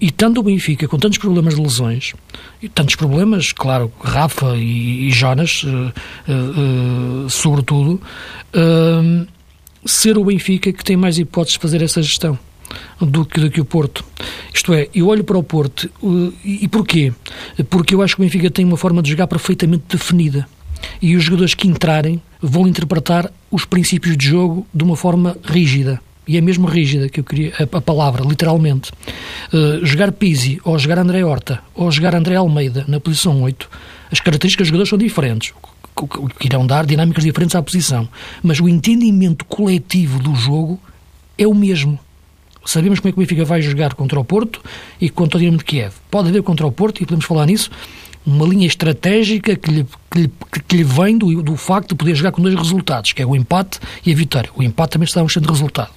e 0.00 0.10
tanto 0.10 0.40
o 0.40 0.42
Benfica, 0.42 0.86
com 0.86 0.98
tantos 0.98 1.16
problemas 1.16 1.54
de 1.54 1.62
lesões, 1.62 2.12
e 2.60 2.68
tantos 2.68 2.96
problemas, 2.96 3.50
claro, 3.50 3.90
Rafa 3.98 4.54
e, 4.56 5.10
Jonas, 5.10 5.64
sobretudo, 7.30 7.98
ser 9.86 10.18
o 10.18 10.24
Benfica 10.24 10.70
que 10.70 10.84
tem 10.84 10.96
mais 10.96 11.18
hipóteses 11.18 11.54
de 11.54 11.60
fazer 11.60 11.80
essa 11.82 12.02
gestão 12.02 12.38
do 13.00 13.24
que, 13.24 13.40
do 13.40 13.50
que 13.50 13.60
o 13.60 13.64
Porto. 13.64 14.04
Isto 14.52 14.74
é, 14.74 14.88
eu 14.94 15.08
olho 15.08 15.24
para 15.24 15.38
o 15.38 15.42
Porto 15.42 15.90
e, 16.44 16.64
e 16.64 16.68
porquê? 16.68 17.12
Porque 17.70 17.94
eu 17.94 18.02
acho 18.02 18.16
que 18.16 18.22
o 18.22 18.24
Benfica 18.24 18.50
tem 18.50 18.66
uma 18.66 18.76
forma 18.76 19.02
de 19.02 19.10
jogar 19.10 19.26
perfeitamente 19.28 19.84
definida 19.88 20.46
e 21.00 21.16
os 21.16 21.24
jogadores 21.24 21.54
que 21.54 21.68
entrarem 21.68 22.20
vão 22.40 22.66
interpretar 22.66 23.30
os 23.50 23.64
princípios 23.64 24.16
de 24.16 24.28
jogo 24.28 24.66
de 24.72 24.84
uma 24.84 24.96
forma 24.96 25.36
rígida. 25.44 26.00
E 26.26 26.36
é 26.36 26.40
mesmo 26.40 26.66
rígida 26.66 27.08
que 27.08 27.20
eu 27.20 27.24
queria 27.24 27.52
a, 27.58 27.76
a 27.76 27.80
palavra, 27.80 28.24
literalmente. 28.24 28.92
Uh, 29.52 29.84
jogar 29.84 30.12
Pizzi, 30.12 30.60
ou 30.64 30.78
jogar 30.78 30.98
André 30.98 31.24
Horta, 31.24 31.60
ou 31.74 31.90
jogar 31.90 32.14
André 32.14 32.36
Almeida 32.36 32.84
na 32.86 33.00
posição 33.00 33.42
8, 33.42 33.68
as 34.12 34.20
características 34.20 34.66
dos 34.66 34.68
jogadores 34.68 34.90
são 34.90 34.98
diferentes 34.98 35.52
que 36.38 36.46
irão 36.46 36.66
dar 36.66 36.86
dinâmicas 36.86 37.24
diferentes 37.24 37.54
à 37.54 37.62
posição. 37.62 38.08
Mas 38.42 38.60
o 38.60 38.68
entendimento 38.68 39.44
coletivo 39.44 40.18
do 40.18 40.34
jogo 40.34 40.80
é 41.36 41.46
o 41.46 41.54
mesmo. 41.54 41.98
Sabemos 42.64 43.00
como 43.00 43.08
é 43.08 43.12
que 43.12 43.18
o 43.18 43.20
Benfica 43.20 43.44
vai 43.44 43.62
jogar 43.62 43.94
contra 43.94 44.20
o 44.20 44.24
Porto 44.24 44.62
e 45.00 45.08
contra 45.08 45.38
o 45.38 45.40
Dinamo 45.40 45.58
de 45.58 45.64
Kiev. 45.64 45.94
Pode 46.10 46.28
haver 46.28 46.42
contra 46.42 46.66
o 46.66 46.72
Porto, 46.72 47.02
e 47.02 47.06
podemos 47.06 47.24
falar 47.24 47.46
nisso, 47.46 47.70
uma 48.24 48.46
linha 48.46 48.66
estratégica 48.66 49.56
que 49.56 49.70
lhe, 49.70 49.86
que 50.10 50.20
lhe, 50.20 50.32
que 50.68 50.76
lhe 50.76 50.84
vem 50.84 51.16
do, 51.16 51.42
do 51.42 51.56
facto 51.56 51.90
de 51.90 51.94
poder 51.94 52.14
jogar 52.14 52.32
com 52.32 52.42
dois 52.42 52.54
resultados, 52.54 53.12
que 53.12 53.22
é 53.22 53.26
o 53.26 53.34
empate 53.34 53.80
e 54.04 54.12
a 54.12 54.14
vitória. 54.14 54.50
O 54.54 54.62
empate 54.62 54.92
também 54.92 55.06
está 55.06 55.22
um 55.22 55.26
excelente 55.26 55.48
resultado. 55.48 55.90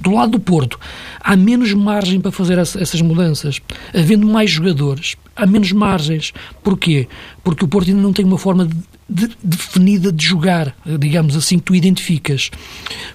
Do 0.00 0.12
lado 0.12 0.32
do 0.32 0.40
Porto, 0.40 0.78
há 1.20 1.36
menos 1.36 1.72
margem 1.72 2.20
para 2.20 2.32
fazer 2.32 2.58
essas 2.58 3.00
mudanças. 3.02 3.60
Havendo 3.94 4.26
mais 4.26 4.50
jogadores, 4.50 5.16
há 5.36 5.46
menos 5.46 5.72
margens. 5.72 6.32
Porquê? 6.62 7.08
Porque 7.44 7.64
o 7.64 7.68
Porto 7.68 7.88
ainda 7.88 8.02
não 8.02 8.12
tem 8.12 8.24
uma 8.24 8.38
forma 8.38 8.66
de 8.66 8.76
de, 9.08 9.30
definida 9.42 10.12
de 10.12 10.24
jogar, 10.24 10.76
digamos 10.98 11.34
assim, 11.34 11.58
que 11.58 11.64
tu 11.64 11.74
identificas. 11.74 12.50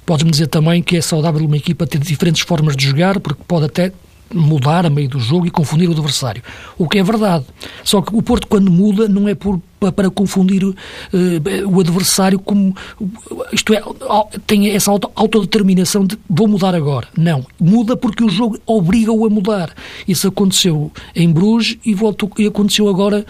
Podes-me 0.05 0.31
dizer 0.31 0.47
também 0.47 0.81
que 0.81 0.97
é 0.97 1.01
saudável 1.01 1.45
uma 1.45 1.57
equipa 1.57 1.85
ter 1.85 1.99
diferentes 1.99 2.41
formas 2.41 2.75
de 2.75 2.87
jogar, 2.87 3.19
porque 3.19 3.43
pode 3.47 3.65
até 3.65 3.91
mudar 4.33 4.85
a 4.85 4.89
meio 4.89 5.09
do 5.09 5.19
jogo 5.19 5.45
e 5.45 5.51
confundir 5.51 5.87
o 5.87 5.91
adversário. 5.91 6.41
O 6.77 6.87
que 6.87 6.99
é 6.99 7.03
verdade. 7.03 7.45
Só 7.83 8.01
que 8.01 8.15
o 8.15 8.21
Porto, 8.21 8.47
quando 8.47 8.71
muda, 8.71 9.07
não 9.07 9.27
é 9.27 9.35
por, 9.35 9.61
para 9.79 10.09
confundir 10.09 10.63
uh, 10.63 10.75
o 11.65 11.79
adversário 11.79 12.39
como. 12.39 12.75
Isto 13.51 13.73
é, 13.73 13.83
tem 14.45 14.69
essa 14.69 14.91
auto, 14.91 15.11
autodeterminação 15.15 16.05
de 16.05 16.17
vou 16.29 16.47
mudar 16.47 16.75
agora. 16.75 17.07
Não. 17.17 17.45
Muda 17.59 17.95
porque 17.95 18.23
o 18.23 18.29
jogo 18.29 18.59
obriga-o 18.65 19.25
a 19.25 19.29
mudar. 19.29 19.73
Isso 20.07 20.27
aconteceu 20.27 20.91
em 21.15 21.31
Bruges 21.31 21.77
e, 21.85 21.93
voltou, 21.93 22.31
e 22.37 22.47
aconteceu 22.47 22.87
agora 22.87 23.25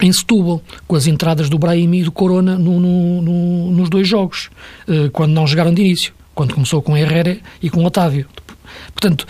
em 0.00 0.12
Setúbal, 0.12 0.60
com 0.86 0.96
as 0.96 1.06
entradas 1.06 1.48
do 1.48 1.58
Brahim 1.58 1.94
e 1.94 2.02
do 2.02 2.12
Corona 2.12 2.58
no, 2.58 2.80
no, 2.80 3.22
no, 3.22 3.70
nos 3.70 3.88
dois 3.88 4.06
jogos, 4.08 4.50
eh, 4.88 5.08
quando 5.12 5.32
não 5.32 5.46
jogaram 5.46 5.72
de 5.72 5.82
início, 5.82 6.12
quando 6.34 6.52
começou 6.52 6.82
com 6.82 6.96
Herrera 6.96 7.38
e 7.62 7.70
com 7.70 7.84
Otávio. 7.84 8.26
Portanto, 8.94 9.26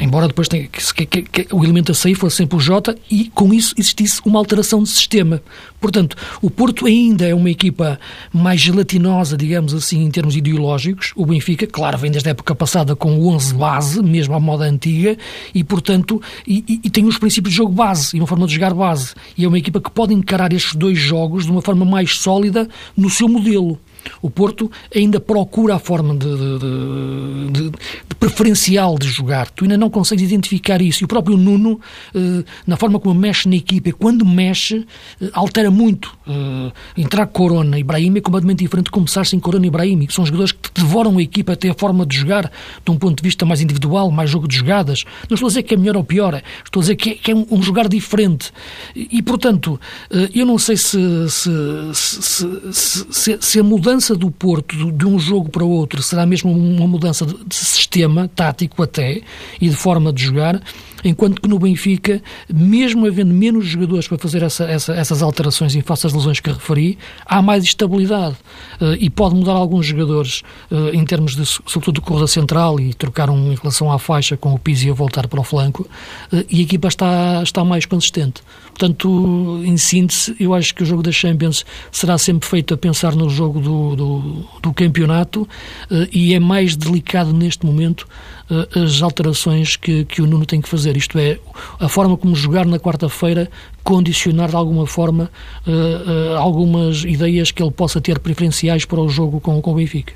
embora 0.00 0.26
depois 0.26 0.48
tenha, 0.48 0.66
que, 0.66 1.06
que, 1.06 1.22
que, 1.22 1.54
o 1.54 1.64
elemento 1.64 1.92
a 1.92 1.94
sair 1.94 2.14
fosse 2.14 2.36
sempre 2.36 2.56
o 2.56 2.60
Jota 2.60 2.96
e 3.10 3.30
com 3.30 3.54
isso 3.54 3.74
existisse 3.78 4.20
uma 4.24 4.38
alteração 4.38 4.82
de 4.82 4.88
sistema. 4.88 5.40
Portanto, 5.80 6.16
o 6.42 6.50
Porto 6.50 6.86
ainda 6.86 7.26
é 7.26 7.34
uma 7.34 7.48
equipa 7.48 7.98
mais 8.32 8.60
gelatinosa, 8.60 9.36
digamos 9.36 9.72
assim, 9.72 10.02
em 10.02 10.10
termos 10.10 10.34
ideológicos. 10.34 11.12
O 11.14 11.24
Benfica, 11.24 11.66
claro, 11.66 11.96
vem 11.96 12.10
desde 12.10 12.28
a 12.28 12.32
época 12.32 12.54
passada 12.54 12.96
com 12.96 13.18
o 13.18 13.28
11 13.28 13.54
base, 13.54 14.02
mesmo 14.02 14.34
à 14.34 14.40
moda 14.40 14.64
antiga, 14.64 15.16
e 15.54 15.62
portanto, 15.62 16.20
e, 16.46 16.64
e, 16.68 16.80
e 16.84 16.90
tem 16.90 17.04
os 17.04 17.18
princípios 17.18 17.52
de 17.52 17.58
jogo 17.58 17.72
base 17.72 18.16
e 18.16 18.20
uma 18.20 18.26
forma 18.26 18.46
de 18.46 18.54
jogar 18.54 18.74
base. 18.74 19.14
E 19.38 19.44
é 19.44 19.48
uma 19.48 19.58
equipa 19.58 19.80
que 19.80 19.90
pode 19.90 20.12
encarar 20.12 20.52
estes 20.52 20.74
dois 20.74 20.98
jogos 20.98 21.44
de 21.44 21.50
uma 21.50 21.62
forma 21.62 21.84
mais 21.84 22.16
sólida 22.16 22.68
no 22.96 23.08
seu 23.08 23.28
modelo. 23.28 23.78
O 24.20 24.30
Porto 24.30 24.70
ainda 24.94 25.20
procura 25.20 25.76
a 25.76 25.78
forma 25.78 26.14
de, 26.14 26.26
de, 26.26 26.58
de, 27.50 27.70
de, 27.70 28.14
preferencial 28.18 28.98
de 28.98 29.08
jogar. 29.08 29.50
Tu 29.50 29.64
ainda 29.64 29.76
não 29.76 29.90
consegues 29.90 30.24
identificar 30.24 30.80
isso. 30.80 31.02
E 31.02 31.04
o 31.04 31.08
próprio 31.08 31.36
Nuno, 31.36 31.80
eh, 32.14 32.44
na 32.66 32.76
forma 32.76 32.98
como 32.98 33.18
mexe 33.18 33.48
na 33.48 33.56
equipa, 33.56 33.92
quando 33.92 34.24
mexe, 34.24 34.86
eh, 35.20 35.30
altera 35.32 35.70
muito. 35.70 36.16
Eh, 36.26 36.72
entrar 36.96 37.26
Corona 37.26 37.78
e 37.78 37.82
Brahim 37.82 38.16
é 38.16 38.20
completamente 38.20 38.60
diferente 38.60 38.86
de 38.86 38.90
começar 38.90 39.26
sem 39.26 39.38
Corona 39.38 39.66
e 39.66 39.70
Brahim. 39.70 40.06
São 40.10 40.24
jogadores 40.24 40.52
que 40.52 40.70
devoram 40.74 41.18
a 41.18 41.22
equipa 41.22 41.52
até 41.52 41.68
a 41.68 41.74
forma 41.74 42.06
de 42.06 42.16
jogar, 42.16 42.50
de 42.84 42.90
um 42.90 42.96
ponto 42.96 43.16
de 43.16 43.22
vista 43.22 43.44
mais 43.44 43.60
individual, 43.60 44.10
mais 44.10 44.30
jogo 44.30 44.48
de 44.48 44.56
jogadas. 44.56 45.04
Não 45.28 45.34
estou 45.34 45.46
a 45.46 45.50
dizer 45.50 45.62
que 45.62 45.74
é 45.74 45.76
melhor 45.76 45.96
ou 45.96 46.04
pior, 46.04 46.40
estou 46.64 46.80
a 46.80 46.82
dizer 46.82 46.96
que 46.96 47.10
é, 47.10 47.14
que 47.14 47.30
é 47.30 47.34
um, 47.34 47.46
um, 47.50 47.62
jogar 47.62 47.88
diferente. 47.88 48.50
E, 48.94 49.22
portanto, 49.22 49.80
eu 50.34 50.46
não 50.46 50.58
sei 50.58 50.76
se, 50.76 50.98
se, 51.28 51.50
se, 51.92 53.06
se, 53.10 53.38
se 53.40 53.60
a 53.60 53.62
mudança 53.62 53.93
mudança 53.94 54.16
do 54.16 54.28
Porto 54.28 54.90
de 54.90 55.06
um 55.06 55.18
jogo 55.18 55.48
para 55.48 55.64
outro 55.64 56.02
será 56.02 56.26
mesmo 56.26 56.50
uma 56.50 56.86
mudança 56.86 57.24
de 57.24 57.54
sistema, 57.54 58.28
tático 58.34 58.82
até, 58.82 59.20
e 59.60 59.68
de 59.68 59.76
forma 59.76 60.12
de 60.12 60.24
jogar, 60.24 60.60
enquanto 61.04 61.40
que 61.40 61.48
no 61.48 61.58
Benfica, 61.58 62.22
mesmo 62.52 63.06
havendo 63.06 63.32
menos 63.32 63.66
jogadores 63.66 64.08
para 64.08 64.18
fazer 64.18 64.42
essa, 64.42 64.64
essa, 64.64 64.94
essas 64.94 65.22
alterações 65.22 65.74
em 65.74 65.82
face 65.82 66.06
às 66.06 66.12
lesões 66.12 66.40
que 66.40 66.50
referi, 66.50 66.98
há 67.26 67.42
mais 67.42 67.64
estabilidade 67.64 68.36
uh, 68.80 68.94
e 68.98 69.10
pode 69.10 69.34
mudar 69.34 69.52
alguns 69.52 69.86
jogadores 69.86 70.42
uh, 70.70 70.88
em 70.92 71.04
termos 71.04 71.36
de, 71.36 71.44
sobretudo, 71.44 71.96
de 71.96 72.00
corrida 72.00 72.26
central 72.26 72.80
e 72.80 72.94
trocar 72.94 73.28
um 73.28 73.52
em 73.52 73.54
relação 73.54 73.92
à 73.92 73.98
faixa 73.98 74.36
com 74.36 74.54
o 74.54 74.58
Pizzi 74.58 74.90
a 74.90 74.94
voltar 74.94 75.28
para 75.28 75.40
o 75.40 75.44
flanco 75.44 75.86
uh, 76.32 76.44
e 76.48 76.60
a 76.60 76.62
equipa 76.62 76.88
está, 76.88 77.42
está 77.42 77.64
mais 77.64 77.84
consistente. 77.84 78.42
Portanto, 78.68 79.62
em 79.64 79.76
síntese, 79.76 80.34
eu 80.40 80.52
acho 80.52 80.74
que 80.74 80.82
o 80.82 80.86
jogo 80.86 81.02
da 81.02 81.12
Champions 81.12 81.64
será 81.92 82.18
sempre 82.18 82.48
feito 82.48 82.74
a 82.74 82.76
pensar 82.76 83.14
no 83.14 83.30
jogo 83.30 83.60
do, 83.60 83.94
do, 83.94 84.44
do 84.60 84.72
campeonato 84.72 85.48
e 86.10 86.34
é 86.34 86.40
mais 86.40 86.74
delicado 86.74 87.32
neste 87.32 87.64
momento 87.64 88.04
as 88.74 89.02
alterações 89.02 89.76
que, 89.76 90.04
que 90.04 90.20
o 90.20 90.26
Nuno 90.26 90.44
tem 90.44 90.60
que 90.60 90.68
fazer. 90.68 90.96
Isto 90.96 91.18
é, 91.18 91.38
a 91.78 91.88
forma 91.88 92.16
como 92.16 92.34
jogar 92.34 92.66
na 92.66 92.78
quarta-feira 92.78 93.50
condicionar 93.82 94.48
de 94.50 94.56
alguma 94.56 94.86
forma 94.86 95.30
uh, 95.66 95.70
uh, 95.70 96.36
algumas 96.36 97.04
ideias 97.04 97.50
que 97.50 97.62
ele 97.62 97.72
possa 97.72 98.00
ter 98.00 98.18
preferenciais 98.18 98.84
para 98.84 99.00
o 99.00 99.08
jogo 99.08 99.40
com, 99.40 99.60
com 99.60 99.72
o 99.72 99.74
Benfica. 99.74 100.14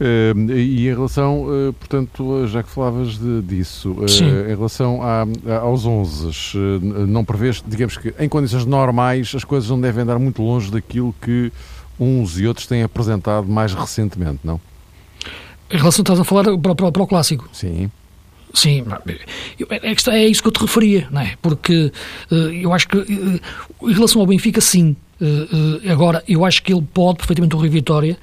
Uh, 0.00 0.50
e 0.52 0.88
em 0.88 0.94
relação, 0.94 1.42
uh, 1.42 1.74
portanto, 1.74 2.46
já 2.46 2.62
que 2.62 2.70
falavas 2.70 3.18
de, 3.18 3.42
disso, 3.42 3.92
uh, 3.92 4.50
em 4.50 4.56
relação 4.56 5.02
a, 5.02 5.26
a, 5.46 5.58
aos 5.58 5.84
11, 5.84 6.58
não 7.06 7.22
prevês, 7.22 7.62
digamos 7.66 7.98
que 7.98 8.14
em 8.18 8.26
condições 8.26 8.64
normais 8.64 9.30
as 9.36 9.44
coisas 9.44 9.68
não 9.68 9.78
devem 9.78 10.02
andar 10.02 10.18
muito 10.18 10.40
longe 10.40 10.70
daquilo 10.70 11.14
que 11.20 11.52
uns 11.98 12.38
e 12.38 12.46
outros 12.46 12.66
têm 12.66 12.82
apresentado 12.82 13.46
mais 13.46 13.74
recentemente, 13.74 14.40
não? 14.42 14.58
Em 15.70 15.76
relação, 15.76 16.02
estás 16.02 16.18
a 16.18 16.24
falar 16.24 16.44
para, 16.58 16.74
para, 16.74 16.92
para 16.92 17.02
o 17.02 17.06
clássico? 17.06 17.48
Sim. 17.52 17.90
Sim, 18.52 18.84
é, 19.70 20.16
é 20.16 20.26
isso 20.26 20.42
que 20.42 20.48
eu 20.48 20.52
te 20.52 20.60
referia, 20.60 21.06
não 21.10 21.20
é? 21.20 21.34
Porque 21.40 21.92
uh, 22.32 22.34
eu 22.34 22.72
acho 22.72 22.88
que, 22.88 22.96
uh, 22.96 23.40
em 23.88 23.92
relação 23.92 24.20
ao 24.20 24.26
Benfica, 24.26 24.60
sim. 24.60 24.96
Agora, 25.86 26.24
eu 26.26 26.46
acho 26.46 26.62
que 26.62 26.72
ele 26.72 26.80
pode, 26.94 27.18
perfeitamente, 27.18 27.54
o 27.54 27.58
Rio 27.58 27.70
Vitória, 27.70 28.18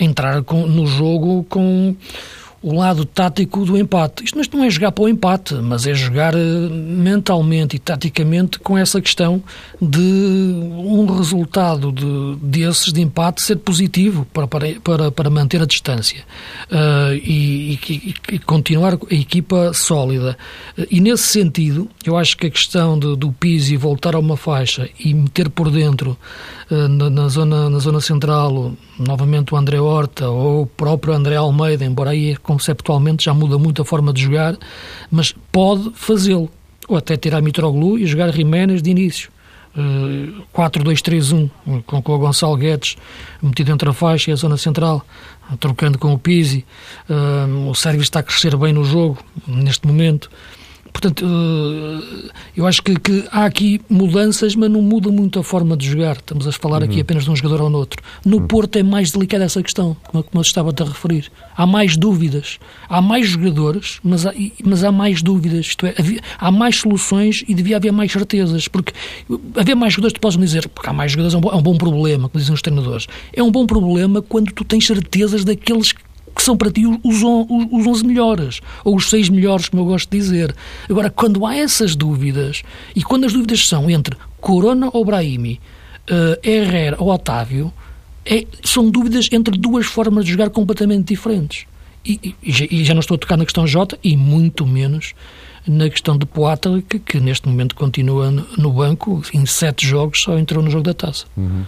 entrar 0.00 0.42
com, 0.42 0.66
no 0.66 0.86
jogo 0.86 1.44
com 1.50 1.94
o 2.62 2.74
lado 2.74 3.04
tático 3.04 3.64
do 3.64 3.76
empate. 3.78 4.24
Isto 4.24 4.56
não 4.56 4.64
é 4.64 4.70
jogar 4.70 4.92
para 4.92 5.04
o 5.04 5.08
empate, 5.08 5.54
mas 5.54 5.86
é 5.86 5.94
jogar 5.94 6.34
eh, 6.34 6.38
mentalmente 6.38 7.76
e 7.76 7.78
taticamente 7.78 8.58
com 8.58 8.76
essa 8.76 9.00
questão 9.00 9.42
de 9.80 10.00
um 10.00 11.06
resultado 11.16 11.92
de, 11.92 12.36
desses 12.42 12.92
de 12.92 13.00
empate 13.00 13.42
ser 13.42 13.56
positivo 13.56 14.26
para, 14.32 14.46
para, 14.46 15.10
para 15.12 15.30
manter 15.30 15.62
a 15.62 15.66
distância 15.66 16.24
uh, 16.70 17.14
e, 17.14 17.78
e, 17.88 18.14
e, 18.32 18.38
continuar 18.40 18.94
a 18.94 19.14
equipa 19.14 19.72
sólida. 19.72 20.36
E 20.90 21.00
nesse 21.00 21.24
sentido, 21.24 21.88
eu 22.04 22.16
acho 22.16 22.36
que 22.36 22.46
a 22.46 22.50
questão 22.50 22.98
de, 22.98 23.16
do 23.16 23.30
Pizzi 23.30 23.76
voltar 23.76 24.14
a 24.14 24.18
uma 24.18 24.36
faixa 24.36 24.88
e 24.98 25.14
meter 25.14 25.48
por 25.48 25.70
dentro 25.70 26.16
na, 26.70 27.08
na, 27.08 27.28
zona, 27.28 27.70
na 27.70 27.78
zona 27.78 28.00
central 28.00 28.72
novamente 28.98 29.54
o 29.54 29.56
André 29.56 29.80
Horta 29.80 30.28
ou 30.28 30.62
o 30.62 30.66
próprio 30.66 31.14
André 31.14 31.36
Almeida, 31.36 31.84
embora 31.84 32.10
aí 32.10 32.36
conceptualmente 32.36 33.24
já 33.24 33.32
muda 33.32 33.58
muito 33.58 33.80
a 33.80 33.84
forma 33.84 34.12
de 34.12 34.22
jogar, 34.22 34.56
mas 35.10 35.34
pode 35.50 35.90
fazê-lo. 35.94 36.50
Ou 36.86 36.96
até 36.96 37.16
tirar 37.16 37.42
Mitroglou 37.42 37.98
e 37.98 38.06
jogar 38.06 38.32
Jiménez 38.32 38.82
de 38.82 38.90
início. 38.90 39.30
Uh, 39.76 40.42
4-2-3-1, 40.54 41.50
com, 41.86 42.02
com 42.02 42.12
o 42.12 42.18
Gonçalo 42.18 42.56
Guedes 42.56 42.96
metido 43.40 43.70
entre 43.70 43.88
a 43.88 43.92
faixa 43.92 44.30
e 44.30 44.32
a 44.32 44.36
zona 44.36 44.56
central, 44.56 45.04
trocando 45.60 45.98
com 45.98 46.12
o 46.12 46.18
Pizzi. 46.18 46.64
Uh, 47.08 47.68
o 47.68 47.74
Sérgio 47.74 48.02
está 48.02 48.20
a 48.20 48.22
crescer 48.22 48.56
bem 48.56 48.72
no 48.72 48.84
jogo, 48.84 49.18
neste 49.46 49.86
momento. 49.86 50.30
Portanto, 50.92 51.24
eh, 51.24 52.30
eu 52.56 52.66
acho 52.66 52.82
que, 52.82 52.98
que, 52.98 53.24
há 53.30 53.44
aqui 53.44 53.80
mudanças, 53.88 54.54
mas 54.54 54.70
não 54.70 54.82
muda 54.82 55.10
muito 55.10 55.38
a 55.38 55.44
forma 55.44 55.76
de 55.76 55.86
jogar. 55.86 56.16
Estamos 56.16 56.46
a 56.46 56.52
falar 56.52 56.82
aqui 56.82 56.96
uhum. 56.96 57.00
apenas 57.00 57.24
de 57.24 57.30
um 57.30 57.36
jogador 57.36 57.62
ou 57.62 57.70
no 57.70 57.78
outro. 57.78 58.02
No 58.24 58.38
uhum. 58.38 58.46
Porto 58.46 58.76
é 58.76 58.82
mais 58.82 59.10
delicada 59.10 59.44
essa 59.44 59.62
questão, 59.62 59.96
como, 60.04 60.22
como 60.24 60.40
eu 60.40 60.42
estava 60.42 60.70
a 60.70 60.84
referir. 60.84 61.30
Há 61.56 61.66
mais 61.66 61.96
dúvidas. 61.96 62.58
Há 62.88 63.00
mais 63.00 63.28
jogadores, 63.28 64.00
mas 64.02 64.26
há, 64.26 64.32
mas 64.64 64.84
há 64.84 64.92
mais 64.92 65.22
dúvidas. 65.22 65.66
Isto 65.66 65.86
é, 65.86 65.94
havia, 65.98 66.20
há 66.38 66.50
mais 66.50 66.76
soluções 66.76 67.44
e 67.46 67.54
devia 67.54 67.76
haver 67.76 67.92
mais 67.92 68.10
certezas. 68.10 68.68
Porque 68.68 68.92
haver 69.56 69.74
mais 69.74 69.92
jogadores, 69.92 70.14
tu 70.14 70.20
podes 70.20 70.36
me 70.36 70.44
dizer, 70.44 70.68
porque 70.68 70.88
há 70.88 70.92
mais 70.92 71.12
jogadores 71.12 71.34
é 71.34 71.38
um 71.38 71.40
bom, 71.40 71.50
é 71.50 71.56
um 71.56 71.62
bom 71.62 71.76
problema, 71.76 72.28
como 72.28 72.40
dizem 72.40 72.54
os 72.54 72.62
treinadores. 72.62 73.06
É 73.32 73.42
um 73.42 73.50
bom 73.50 73.66
problema 73.66 74.22
quando 74.22 74.52
tu 74.52 74.64
tens 74.64 74.86
certezas 74.86 75.44
daqueles 75.44 75.92
que 75.92 76.07
que 76.34 76.42
são 76.42 76.56
para 76.56 76.70
ti 76.70 76.86
os, 76.86 77.22
os 77.22 77.86
11 77.86 78.06
melhores, 78.06 78.60
ou 78.84 78.96
os 78.96 79.10
6 79.10 79.28
melhores, 79.28 79.68
como 79.68 79.82
eu 79.82 79.86
gosto 79.86 80.10
de 80.10 80.18
dizer. 80.18 80.54
Agora, 80.88 81.10
quando 81.10 81.46
há 81.46 81.56
essas 81.56 81.94
dúvidas, 81.94 82.62
e 82.94 83.02
quando 83.02 83.24
as 83.24 83.32
dúvidas 83.32 83.66
são 83.66 83.90
entre 83.90 84.16
Corona 84.40 84.90
ou 84.92 85.04
Brahimi, 85.04 85.60
uh, 86.10 86.48
Herrera 86.48 86.96
ou 86.98 87.10
Otávio, 87.10 87.72
é, 88.24 88.44
são 88.62 88.90
dúvidas 88.90 89.28
entre 89.32 89.56
duas 89.56 89.86
formas 89.86 90.24
de 90.24 90.32
jogar 90.32 90.50
completamente 90.50 91.08
diferentes. 91.08 91.66
E, 92.04 92.34
e, 92.42 92.68
e, 92.70 92.84
já 92.84 92.94
não 92.94 93.00
estou 93.00 93.16
a 93.16 93.18
tocar 93.18 93.36
na 93.36 93.44
questão 93.44 93.66
Jota, 93.66 93.98
e 94.02 94.16
muito 94.16 94.66
menos 94.66 95.14
na 95.66 95.90
questão 95.90 96.16
de 96.16 96.24
Poata, 96.24 96.82
que, 96.88 96.98
que, 96.98 97.20
neste 97.20 97.46
momento 97.48 97.74
continua 97.74 98.30
no, 98.30 98.46
no, 98.56 98.72
banco, 98.72 99.22
em 99.34 99.44
sete 99.44 99.86
jogos 99.86 100.22
só 100.22 100.38
entrou 100.38 100.62
no 100.62 100.70
jogo 100.70 100.84
da 100.84 100.94
taça. 100.94 101.26
Uhum. 101.36 101.64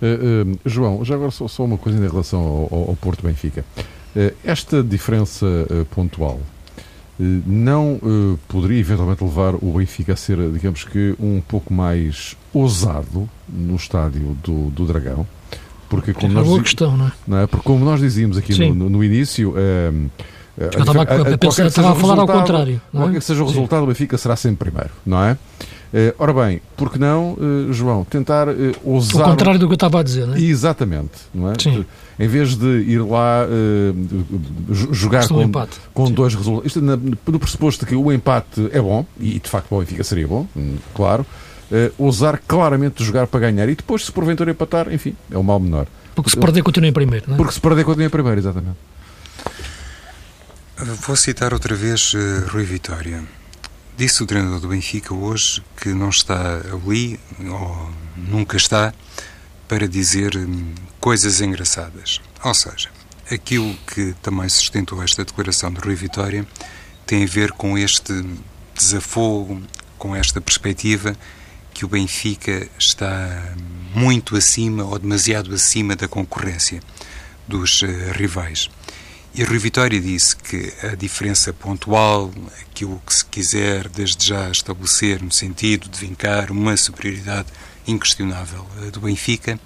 Uh, 0.00 0.52
uh, 0.52 0.58
João, 0.64 1.04
já 1.04 1.14
agora 1.14 1.30
só, 1.30 1.48
só, 1.48 1.64
uma 1.64 1.78
coisa 1.78 1.98
em 1.98 2.08
relação 2.08 2.40
ao, 2.40 2.90
ao 2.90 2.96
Porto 2.96 3.24
Benfica. 3.24 3.64
Eh, 4.14 4.34
esta 4.44 4.82
diferença 4.82 5.46
eh, 5.46 5.84
pontual 5.94 6.40
eh, 7.20 7.22
não 7.46 8.00
poderia 8.48 8.80
eventualmente 8.80 9.22
levar 9.22 9.54
o 9.54 9.74
Benfica 9.76 10.14
a 10.14 10.16
ser, 10.16 10.36
digamos 10.50 10.84
que, 10.84 11.14
um 11.20 11.40
pouco 11.40 11.72
mais 11.72 12.36
ousado 12.52 13.28
no 13.48 13.76
estádio 13.76 14.36
do, 14.42 14.70
do 14.70 14.84
Dragão? 14.86 15.26
Porque 15.88 16.12
como, 16.12 16.38
é 16.38 16.42
nós, 16.42 16.62
questão, 16.62 16.96
não 16.96 17.06
é? 17.06 17.12
não 17.26 17.38
é? 17.38 17.46
Porque 17.46 17.64
como 17.64 17.84
nós 17.84 18.00
dizíamos 18.00 18.36
aqui 18.36 18.56
no, 18.72 18.88
no, 18.88 19.02
início. 19.02 19.54
eu 19.56 20.68
estava 20.68 21.02
a, 21.02 21.02
a, 21.02 21.34
a, 21.34 21.38
pensar, 21.38 21.66
estava 21.66 21.92
a 21.92 21.94
falar 21.96 22.18
ao 22.18 22.26
contrário. 22.28 22.80
Não 22.92 23.00
é? 23.00 23.04
Qualquer 23.04 23.18
que 23.18 23.24
seja 23.24 23.42
o 23.42 23.46
resultado, 23.46 23.82
o 23.82 23.86
Benfica 23.86 24.16
será 24.16 24.36
sempre 24.36 24.70
primeiro, 24.70 24.90
não 25.04 25.22
é? 25.22 25.36
Uh, 25.92 26.14
ora 26.20 26.32
bem, 26.32 26.62
por 26.76 26.92
que 26.92 27.00
não, 27.00 27.32
uh, 27.32 27.72
João, 27.72 28.04
tentar 28.04 28.48
uh, 28.48 28.52
ousar... 28.84 29.26
O 29.26 29.30
contrário 29.30 29.58
do 29.58 29.66
que 29.66 29.72
eu 29.72 29.74
estava 29.74 29.98
a 29.98 30.02
dizer, 30.04 30.24
não 30.24 30.34
é? 30.36 30.40
Exatamente, 30.40 31.10
não 31.34 31.50
é? 31.50 31.54
Sim. 31.58 31.84
Em 32.20 32.28
vez 32.28 32.54
de 32.54 32.66
ir 32.66 32.98
lá 32.98 33.46
jogar 34.92 35.26
com, 35.26 35.50
com 35.94 36.10
dois 36.10 36.34
resultados... 36.34 36.66
Isto 36.66 36.82
na, 36.82 36.94
no 36.94 37.38
pressuposto 37.38 37.86
que 37.86 37.94
o 37.94 38.12
empate 38.12 38.68
é 38.72 38.80
bom, 38.80 39.06
e 39.18 39.40
de 39.40 39.48
facto 39.48 39.74
o 39.74 39.80
Benfica 39.80 40.04
seria 40.04 40.28
bom, 40.28 40.46
hum, 40.54 40.76
claro, 40.94 41.24
ousar 41.96 42.38
claramente 42.46 43.02
jogar 43.02 43.26
para 43.26 43.40
ganhar 43.40 43.66
e 43.70 43.74
depois, 43.74 44.04
se 44.04 44.12
porventura 44.12 44.50
empatar, 44.50 44.92
enfim, 44.92 45.16
é 45.30 45.38
o 45.38 45.42
mal 45.42 45.58
menor. 45.58 45.86
Porque 46.14 46.28
se 46.28 46.36
perder 46.36 46.62
continua 46.62 46.90
em 46.90 46.92
primeiro, 46.92 47.24
não 47.26 47.36
é? 47.36 47.38
Porque 47.38 47.54
se 47.54 47.60
perder 47.60 47.84
continua 47.84 48.06
em 48.06 48.10
primeiro, 48.10 48.38
exatamente. 48.38 48.76
Vou 50.76 51.16
citar 51.16 51.54
outra 51.54 51.74
vez 51.74 52.12
Rui 52.48 52.64
Vitória. 52.64 53.22
Disse 53.96 54.22
o 54.22 54.26
treinador 54.26 54.60
do 54.60 54.68
Benfica 54.68 55.14
hoje 55.14 55.62
que 55.80 55.90
não 55.90 56.10
está 56.10 56.60
ali, 56.72 57.18
ou 57.48 57.90
nunca 58.16 58.56
está, 58.56 58.92
para 59.68 59.86
dizer 59.86 60.36
hum, 60.36 60.72
coisas 61.00 61.40
engraçadas. 61.40 62.20
Ou 62.44 62.54
seja, 62.54 62.90
aquilo 63.30 63.74
que 63.86 64.14
também 64.22 64.48
sustentou 64.48 65.02
esta 65.02 65.24
declaração 65.24 65.72
de 65.72 65.80
Rui 65.80 65.94
Vitória 65.94 66.46
tem 67.06 67.24
a 67.24 67.26
ver 67.26 67.52
com 67.52 67.76
este 67.76 68.12
desafogo, 68.74 69.62
com 69.98 70.14
esta 70.14 70.40
perspectiva 70.40 71.16
que 71.72 71.84
o 71.84 71.88
Benfica 71.88 72.68
está 72.78 73.54
muito 73.94 74.36
acima 74.36 74.84
ou 74.84 74.98
demasiado 74.98 75.54
acima 75.54 75.96
da 75.96 76.06
concorrência 76.06 76.82
dos 77.48 77.82
uh, 77.82 77.86
rivais. 78.12 78.68
E 79.34 79.44
Rui 79.44 79.58
Vitória 79.58 80.00
disse 80.00 80.34
que 80.34 80.72
a 80.82 80.96
diferença 80.96 81.52
pontual, 81.52 82.32
aquilo 82.60 83.00
que 83.06 83.14
se 83.14 83.24
quiser 83.24 83.88
desde 83.88 84.26
já 84.26 84.50
estabelecer 84.50 85.22
no 85.22 85.30
sentido 85.30 85.88
de 85.88 86.00
vincar 86.00 86.50
uma 86.50 86.76
superioridade 86.76 87.48
inquestionável 87.86 88.66
do 88.92 89.00
Benfica, 89.00 89.58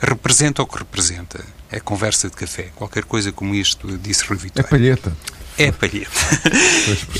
representa 0.00 0.62
o 0.62 0.66
que 0.66 0.78
representa. 0.78 1.44
É 1.70 1.80
conversa 1.80 2.28
de 2.28 2.36
café. 2.36 2.70
Qualquer 2.74 3.04
coisa 3.04 3.32
como 3.32 3.54
isto, 3.54 3.98
disse 3.98 4.24
Rui 4.24 4.38
Vitória. 4.38 4.66
É 4.66 4.70
palheta. 4.70 5.16
É 5.56 5.72
palheta. 5.72 6.10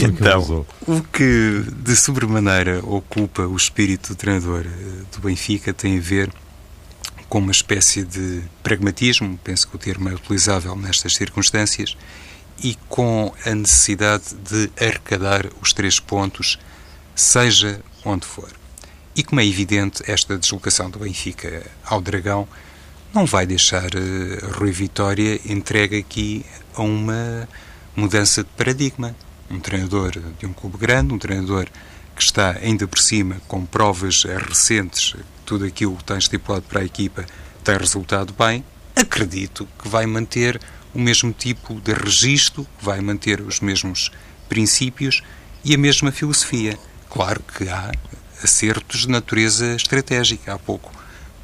então, 0.01 0.67
que 0.83 0.91
o 0.91 1.03
que 1.03 1.65
de 1.83 1.97
sobremaneira 1.97 2.81
ocupa 2.85 3.43
o 3.43 3.57
espírito 3.57 4.09
do 4.11 4.17
treinador 4.17 4.65
eh, 4.67 5.03
do 5.13 5.21
Benfica 5.21 5.73
tem 5.73 5.99
a 5.99 6.01
ver 6.01 6.33
com 7.29 7.39
uma 7.39 7.53
espécie 7.53 8.05
de 8.05 8.43
pragmatismo, 8.63 9.39
penso 9.43 9.67
que 9.69 9.77
o 9.77 9.79
termo 9.79 10.09
é 10.09 10.15
utilizável 10.15 10.77
nestas 10.77 11.15
circunstâncias, 11.15 11.97
e 12.63 12.77
com 12.89 13.35
a 13.45 13.55
necessidade 13.55 14.35
de 14.49 14.71
arrecadar 14.81 15.47
os 15.61 15.73
três 15.73 15.99
pontos, 15.99 16.59
seja 17.15 17.81
onde 18.05 18.25
for. 18.27 18.49
E 19.17 19.23
como 19.23 19.41
é 19.41 19.47
evidente, 19.47 20.03
esta 20.11 20.37
deslocação 20.37 20.91
do 20.91 20.99
Benfica 20.99 21.65
ao 21.85 22.01
Dragão 22.01 22.49
não 23.13 23.27
vai 23.27 23.47
deixar 23.47 23.87
uh, 23.95 24.59
Rui 24.59 24.73
Vitória 24.73 25.41
entregue 25.47 25.99
aqui 25.99 26.45
a 26.75 26.83
uma 26.83 27.49
mudança 27.95 28.43
de 28.43 28.51
paradigma. 28.57 29.15
Um 29.51 29.61
treinador 29.61 30.13
de 30.39 30.47
um 30.47 30.53
clube 30.53 30.79
grande, 30.79 31.15
um 31.15 31.19
treinador 31.19 31.67
que 32.17 32.23
está 32.23 32.57
ainda 32.63 32.89
por 32.89 32.99
cima 32.99 33.37
com 33.47 33.65
provas 33.65 34.25
recentes 34.25 35.15
tudo 35.45 35.65
aquilo 35.65 35.95
que 35.97 36.03
está 36.03 36.17
estipulado 36.17 36.65
para 36.69 36.81
a 36.81 36.85
equipa 36.85 37.25
tem 37.63 37.77
resultado 37.77 38.35
bem, 38.39 38.65
acredito 38.95 39.69
que 39.79 39.89
vai 39.89 40.07
manter 40.07 40.61
o 40.93 40.99
mesmo 40.99 41.33
tipo 41.33 41.81
de 41.81 41.93
registro, 41.93 42.67
vai 42.81 43.01
manter 43.01 43.41
os 43.41 43.61
mesmos 43.61 44.11
princípios 44.49 45.23
e 45.65 45.75
a 45.75 45.79
mesma 45.79 46.13
filosofia. 46.13 46.79
Claro 47.11 47.43
que 47.57 47.69
há 47.69 47.91
acertos 48.45 49.03
de 49.03 49.09
natureza 49.09 49.75
estratégica. 49.75 50.55
Há 50.55 50.59
pouco, 50.59 50.93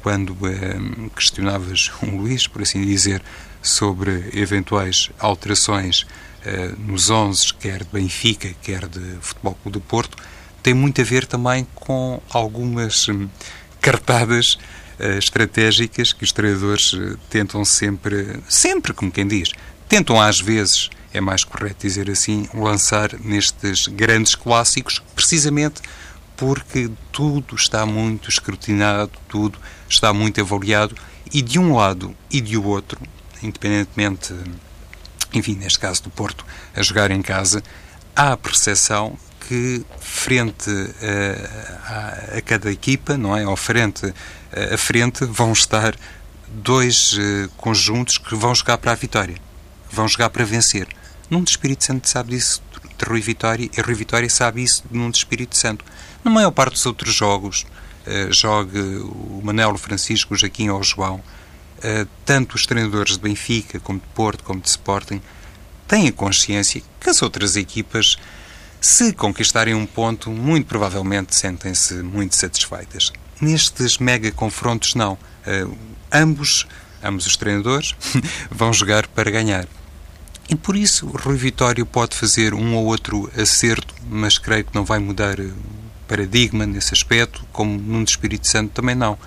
quando 0.01 0.35
eh, 0.47 1.09
questionavas 1.15 1.91
o 2.01 2.05
Luís, 2.17 2.47
por 2.47 2.61
assim 2.61 2.85
dizer, 2.85 3.21
sobre 3.61 4.29
eventuais 4.33 5.09
alterações 5.19 6.05
eh, 6.45 6.73
nos 6.77 7.09
11, 7.09 7.53
quer 7.55 7.83
de 7.83 7.89
Benfica, 7.91 8.49
quer 8.61 8.87
de 8.87 9.17
Futebol 9.21 9.55
Clube 9.61 9.79
do 9.79 9.81
Porto, 9.81 10.17
tem 10.63 10.73
muito 10.73 11.01
a 11.01 11.03
ver 11.03 11.25
também 11.25 11.67
com 11.75 12.21
algumas 12.29 13.07
hum, 13.09 13.27
cartadas 13.79 14.57
uh, 14.99 15.17
estratégicas 15.17 16.13
que 16.13 16.23
os 16.23 16.31
treinadores 16.31 16.93
uh, 16.93 17.17
tentam 17.29 17.65
sempre, 17.65 18.39
sempre, 18.47 18.93
como 18.93 19.11
quem 19.11 19.27
diz, 19.27 19.51
tentam 19.89 20.21
às 20.21 20.39
vezes, 20.39 20.89
é 21.13 21.19
mais 21.19 21.43
correto 21.43 21.87
dizer 21.87 22.09
assim, 22.09 22.47
lançar 22.53 23.11
nestes 23.19 23.87
grandes 23.87 24.35
clássicos, 24.35 25.01
precisamente 25.15 25.81
porque 26.41 26.89
tudo 27.11 27.55
está 27.55 27.85
muito 27.85 28.27
escrutinado, 28.27 29.11
tudo 29.29 29.59
está 29.87 30.11
muito 30.11 30.41
avaliado 30.41 30.95
e 31.31 31.39
de 31.39 31.59
um 31.59 31.75
lado 31.75 32.15
e 32.31 32.41
de 32.41 32.57
outro, 32.57 32.99
independentemente, 33.43 34.33
enfim, 35.31 35.53
neste 35.53 35.77
caso 35.77 36.01
do 36.01 36.09
Porto, 36.09 36.43
a 36.75 36.81
jogar 36.81 37.11
em 37.11 37.21
casa, 37.21 37.61
há 38.15 38.31
a 38.31 38.37
percepção 38.37 39.15
que 39.47 39.85
frente 39.99 40.71
a, 40.71 42.33
a, 42.33 42.37
a 42.39 42.41
cada 42.41 42.71
equipa, 42.71 43.15
não 43.15 43.37
é, 43.37 43.45
ou 43.45 43.55
frente 43.55 44.11
a 44.51 44.77
frente 44.79 45.23
vão 45.25 45.53
estar 45.53 45.95
dois 46.47 47.13
uh, 47.13 47.49
conjuntos 47.55 48.17
que 48.17 48.33
vão 48.33 48.55
jogar 48.55 48.79
para 48.79 48.93
a 48.93 48.95
vitória, 48.95 49.37
vão 49.91 50.07
jogar 50.07 50.31
para 50.31 50.43
vencer. 50.43 50.87
Num 51.29 51.43
Espírito 51.43 51.83
Santo 51.83 52.09
sabe 52.09 52.31
disso 52.31 52.63
de 52.97 53.05
Rui 53.05 53.21
Vitória 53.21 53.69
e 53.75 53.81
Rui 53.81 53.95
Vitória 53.95 54.29
sabe 54.29 54.63
isso 54.63 54.83
num 54.91 55.09
de 55.09 55.17
Espírito 55.17 55.57
Santo. 55.57 55.83
Na 56.23 56.31
maior 56.31 56.51
parte 56.51 56.73
dos 56.73 56.85
outros 56.85 57.13
jogos, 57.13 57.65
uh, 58.05 58.31
jogue 58.31 58.79
o 58.79 59.41
Manelo 59.43 59.77
Francisco, 59.77 60.33
o 60.33 60.37
Jaquim 60.37 60.69
ou 60.69 60.79
o 60.79 60.83
João, 60.83 61.15
uh, 61.15 62.07
tanto 62.25 62.55
os 62.55 62.65
treinadores 62.65 63.13
de 63.13 63.19
Benfica, 63.19 63.79
como 63.79 63.99
de 63.99 64.05
Porto, 64.13 64.43
como 64.43 64.61
de 64.61 64.69
Sporting, 64.69 65.21
têm 65.87 66.07
a 66.07 66.11
consciência 66.11 66.81
que 66.99 67.09
as 67.09 67.21
outras 67.21 67.55
equipas 67.55 68.17
se 68.79 69.13
conquistarem 69.13 69.75
um 69.75 69.85
ponto, 69.85 70.31
muito 70.31 70.65
provavelmente 70.65 71.35
sentem-se 71.35 71.95
muito 71.95 72.35
satisfeitas. 72.35 73.11
Nestes 73.39 73.97
mega 73.97 74.31
confrontos, 74.31 74.95
não. 74.95 75.13
Uh, 75.13 75.77
ambos, 76.11 76.67
ambos 77.03 77.25
os 77.25 77.35
treinadores, 77.35 77.95
vão 78.49 78.71
jogar 78.73 79.07
para 79.07 79.29
ganhar. 79.29 79.67
E 80.51 80.55
por 80.55 80.75
isso, 80.75 81.07
Rui 81.07 81.37
Vitório 81.37 81.85
pode 81.85 82.13
fazer 82.13 82.53
um 82.53 82.75
ou 82.75 82.83
outro 82.83 83.31
acerto, 83.37 83.95
mas 84.09 84.37
creio 84.37 84.65
que 84.65 84.75
não 84.75 84.83
vai 84.83 84.99
mudar 84.99 85.39
o 85.39 85.53
paradigma 86.09 86.65
nesse 86.65 86.93
aspecto, 86.93 87.45
como 87.53 88.03
de 88.03 88.11
Espírito 88.11 88.49
Santo 88.49 88.71
também 88.73 88.93
não. 88.93 89.17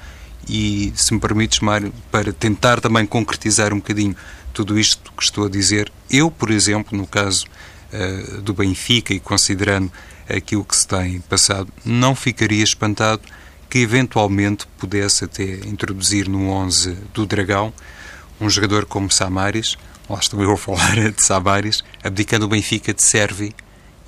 E, 0.46 0.92
se 0.94 1.14
me 1.14 1.18
permites, 1.18 1.60
Mário, 1.60 1.94
para 2.12 2.30
tentar 2.30 2.78
também 2.78 3.06
concretizar 3.06 3.72
um 3.72 3.78
bocadinho 3.78 4.14
tudo 4.52 4.78
isto 4.78 5.10
que 5.16 5.22
estou 5.22 5.46
a 5.46 5.48
dizer, 5.48 5.90
eu, 6.10 6.30
por 6.30 6.50
exemplo, 6.50 6.96
no 6.96 7.06
caso 7.06 7.46
uh, 7.90 8.42
do 8.42 8.52
Benfica 8.52 9.14
e 9.14 9.18
considerando 9.18 9.90
aquilo 10.28 10.62
que 10.62 10.76
se 10.76 10.86
tem 10.86 11.20
passado, 11.22 11.72
não 11.86 12.14
ficaria 12.14 12.62
espantado 12.62 13.22
que 13.70 13.78
eventualmente 13.78 14.66
pudesse 14.76 15.24
até 15.24 15.42
introduzir 15.66 16.28
no 16.28 16.50
11 16.50 16.98
do 17.14 17.24
Dragão 17.24 17.72
um 18.38 18.50
jogador 18.50 18.84
como 18.84 19.10
Samaris, 19.10 19.78
lá 20.08 20.18
estou 20.18 20.42
eu 20.42 20.52
a 20.52 20.56
falar 20.56 21.10
de 21.10 21.24
Samaris, 21.24 21.82
abdicando 22.02 22.46
o 22.46 22.48
Benfica 22.48 22.92
de 22.92 23.02
Servi 23.02 23.54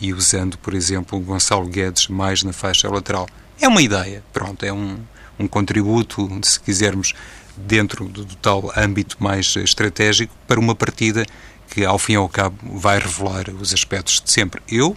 e 0.01 0.13
usando, 0.13 0.59
por 0.59 0.75
exemplo, 0.75 1.19
o 1.19 1.23
Gonçalo 1.23 1.67
Guedes 1.67 2.09
mais 2.09 2.43
na 2.43 2.53
faixa 2.53 2.89
lateral. 2.89 3.27
É 3.61 3.67
uma 3.67 3.81
ideia, 3.81 4.23
pronto, 4.33 4.65
é 4.65 4.73
um, 4.73 4.99
um 5.39 5.49
contributo, 5.49 6.29
se 6.43 6.61
quisermos, 6.61 7.15
dentro 7.57 8.05
do, 8.07 8.25
do 8.25 8.37
tal 8.37 8.71
âmbito 8.77 9.17
mais 9.19 9.57
estratégico 9.57 10.35
para 10.47 10.61
uma 10.61 10.75
partida 10.75 11.25
que, 11.71 11.85
ao 11.85 11.99
fim 11.99 12.13
e 12.13 12.17
ao 12.17 12.29
cabo, 12.29 12.57
vai 12.79 12.99
revelar 12.99 13.49
os 13.51 13.73
aspectos 13.73 14.21
de 14.23 14.31
sempre. 14.31 14.61
Eu, 14.69 14.97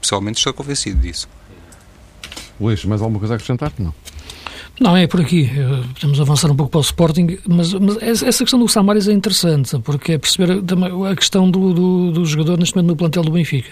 pessoalmente, 0.00 0.38
estou 0.38 0.54
convencido 0.54 0.98
disso. 0.98 1.28
Luís, 2.58 2.84
mais 2.84 3.00
alguma 3.00 3.18
coisa 3.18 3.34
a 3.34 3.36
acrescentar? 3.36 3.72
Não. 3.78 3.94
Não, 4.80 4.96
é 4.96 5.06
por 5.06 5.20
aqui. 5.20 5.44
Eh, 5.44 5.82
podemos 5.92 6.18
avançar 6.18 6.50
um 6.50 6.56
pouco 6.56 6.72
para 6.72 6.78
o 6.78 6.80
Sporting, 6.80 7.38
mas, 7.46 7.74
mas 7.74 8.22
essa 8.22 8.42
questão 8.42 8.58
do 8.58 8.66
Samaris 8.66 9.06
é 9.08 9.12
interessante, 9.12 9.78
porque 9.80 10.12
é 10.12 10.18
perceber 10.18 10.62
a 11.06 11.14
questão 11.14 11.50
do, 11.50 11.74
do, 11.74 12.12
do 12.12 12.24
jogador 12.24 12.58
neste 12.58 12.74
momento 12.74 12.88
no 12.88 12.96
plantel 12.96 13.22
do 13.22 13.30
Benfica. 13.30 13.68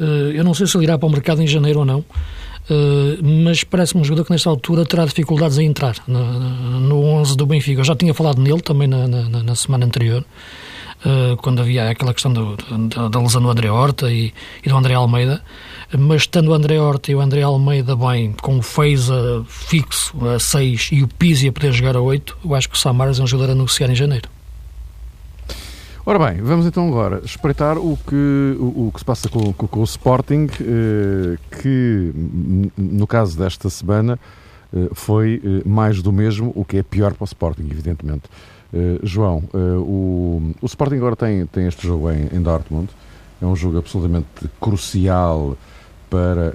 Eh, 0.00 0.32
eu 0.34 0.42
não 0.42 0.54
sei 0.54 0.66
se 0.66 0.74
ele 0.78 0.84
irá 0.84 0.96
para 0.98 1.06
o 1.06 1.10
mercado 1.10 1.42
em 1.42 1.46
janeiro 1.46 1.80
ou 1.80 1.84
não, 1.84 2.02
eh, 2.70 3.18
mas 3.22 3.64
parece-me 3.64 4.00
um 4.00 4.04
jogador 4.04 4.24
que 4.24 4.30
nesta 4.30 4.48
altura 4.48 4.86
terá 4.86 5.04
dificuldades 5.04 5.58
em 5.58 5.66
entrar 5.66 5.96
no 6.08 7.04
11 7.04 7.36
do 7.36 7.44
Benfica. 7.44 7.82
Eu 7.82 7.84
já 7.84 7.94
tinha 7.94 8.14
falado 8.14 8.40
nele 8.40 8.62
também 8.62 8.88
na, 8.88 9.06
na, 9.06 9.42
na 9.42 9.54
semana 9.54 9.84
anterior. 9.84 10.24
Quando 11.40 11.62
havia 11.62 11.88
aquela 11.88 12.12
questão 12.12 12.30
do, 12.30 12.56
da, 12.88 13.08
da 13.08 13.20
lesão 13.20 13.40
do 13.40 13.48
André 13.48 13.70
Horta 13.70 14.12
e, 14.12 14.34
e, 14.62 14.68
do 14.68 14.76
André 14.76 14.92
Almeida, 14.92 15.42
mas 15.98 16.22
estando 16.22 16.48
o 16.48 16.54
André 16.54 16.78
Horta 16.78 17.10
e 17.10 17.14
o 17.14 17.20
André 17.20 17.42
Almeida 17.42 17.96
bem, 17.96 18.32
com 18.40 18.58
o 18.58 18.62
Feiza 18.62 19.44
fixo 19.48 20.16
a 20.26 20.38
6 20.38 20.90
e 20.92 21.02
o 21.02 21.08
Pizzi 21.08 21.48
a 21.48 21.52
poder 21.52 21.72
jogar 21.72 21.96
a 21.96 22.00
8, 22.00 22.38
eu 22.44 22.54
acho 22.54 22.68
que 22.68 22.76
o 22.76 22.78
Samaras 22.78 23.18
é 23.18 23.22
um 23.22 23.26
jogador 23.26 23.52
a 23.52 23.54
negociar 23.54 23.90
em 23.90 23.94
janeiro. 23.94 24.28
Ora 26.06 26.18
bem, 26.18 26.42
vamos 26.42 26.64
então 26.66 26.88
agora 26.88 27.20
espreitar 27.24 27.76
o 27.76 27.96
que, 28.06 28.56
o, 28.58 28.88
o 28.88 28.90
que 28.92 29.00
se 29.00 29.04
passa 29.04 29.28
com, 29.28 29.52
com, 29.52 29.66
com 29.66 29.80
o 29.80 29.84
Sporting, 29.84 30.48
eh, 30.60 31.38
que 31.60 32.12
no 32.76 33.06
caso 33.06 33.38
desta 33.38 33.68
semana 33.68 34.18
eh, 34.74 34.88
foi 34.92 35.42
eh, 35.44 35.68
mais 35.68 36.00
do 36.00 36.10
mesmo, 36.10 36.52
o 36.54 36.64
que 36.64 36.78
é 36.78 36.82
pior 36.82 37.12
para 37.12 37.24
o 37.24 37.26
Sporting, 37.26 37.68
evidentemente. 37.70 38.24
João, 39.02 39.42
o, 39.52 40.54
o 40.62 40.66
Sporting 40.66 40.94
agora 40.94 41.16
tem, 41.16 41.44
tem 41.46 41.66
este 41.66 41.84
jogo 41.84 42.08
em, 42.12 42.28
em 42.32 42.40
Dortmund, 42.40 42.88
é 43.42 43.44
um 43.44 43.56
jogo 43.56 43.78
absolutamente 43.78 44.28
crucial 44.60 45.56
para 46.10 46.54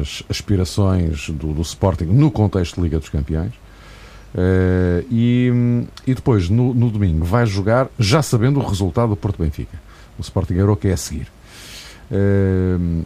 as 0.00 0.22
aspirações 0.28 1.30
do, 1.30 1.54
do 1.54 1.62
Sporting 1.62 2.06
no 2.06 2.30
contexto 2.30 2.74
de 2.76 2.82
Liga 2.82 2.98
dos 2.98 3.08
Campeões. 3.08 3.52
Uh, 4.32 5.04
e, 5.10 5.50
e 6.06 6.14
depois, 6.14 6.48
no, 6.48 6.74
no, 6.74 6.90
domingo, 6.90 7.24
vai 7.24 7.46
jogar 7.46 7.88
já 7.98 8.22
sabendo 8.22 8.60
o 8.60 8.66
resultado 8.66 9.10
do 9.10 9.16
Porto 9.16 9.42
Benfica. 9.42 9.80
O 10.18 10.20
Sporting 10.20 10.54
que 10.80 10.88
é 10.88 10.92
a 10.92 10.96
seguir. 10.96 11.28
Uh, 12.10 13.04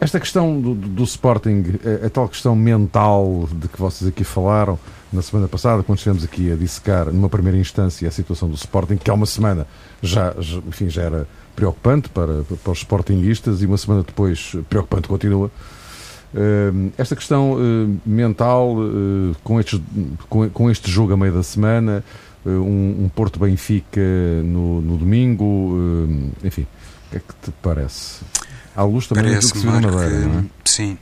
esta 0.00 0.20
questão 0.20 0.60
do, 0.60 0.74
do, 0.74 0.88
do 0.88 1.04
Sporting, 1.04 1.64
a, 2.02 2.06
a, 2.06 2.10
tal 2.10 2.28
questão 2.28 2.54
mental 2.54 3.48
de 3.52 3.68
que 3.68 3.78
vocês 3.78 4.08
aqui 4.08 4.24
falaram 4.24 4.78
na 5.14 5.22
semana 5.22 5.48
passada, 5.48 5.82
quando 5.82 5.98
estivemos 5.98 6.24
aqui 6.24 6.52
a 6.52 6.56
dissecar, 6.56 7.06
numa 7.06 7.28
primeira 7.28 7.56
instância, 7.56 8.08
a 8.08 8.10
situação 8.10 8.48
do 8.48 8.54
Sporting, 8.54 8.96
que 8.96 9.10
há 9.10 9.14
uma 9.14 9.26
semana 9.26 9.66
já, 10.02 10.34
enfim, 10.66 10.90
já 10.90 11.02
era 11.02 11.28
preocupante 11.54 12.08
para, 12.08 12.42
para 12.42 12.72
os 12.72 12.78
Sportingistas 12.78 13.62
e 13.62 13.66
uma 13.66 13.78
semana 13.78 14.02
depois 14.02 14.56
preocupante 14.68 15.08
continua 15.08 15.50
esta 16.96 17.14
questão 17.14 17.52
uh, 17.52 18.00
mental, 18.04 18.76
uh, 18.76 19.36
com, 19.44 19.60
estes, 19.60 19.80
com, 20.28 20.70
este 20.70 20.90
jogo 20.90 21.12
a 21.12 21.16
meio 21.16 21.32
da 21.32 21.42
semana, 21.42 22.04
um, 22.44 23.04
um, 23.04 23.10
Porto 23.14 23.38
Benfica 23.38 24.00
no, 24.44 24.80
no 24.80 24.98
domingo, 24.98 25.76
enfim, 26.42 26.62
o 27.06 27.10
que 27.10 27.16
é 27.16 27.20
que 27.20 27.34
te 27.42 27.54
parece? 27.62 28.22
À 28.76 28.82
luz 28.82 29.06
também 29.06 29.24
parece 29.24 29.48
do 29.48 29.52
que 29.52 29.58
se 29.60 29.66
na 29.66 29.80
Madeira, 29.80 30.10
que, 30.10 30.26
não 30.26 30.38
é? 30.40 30.44
Sim, 30.64 30.98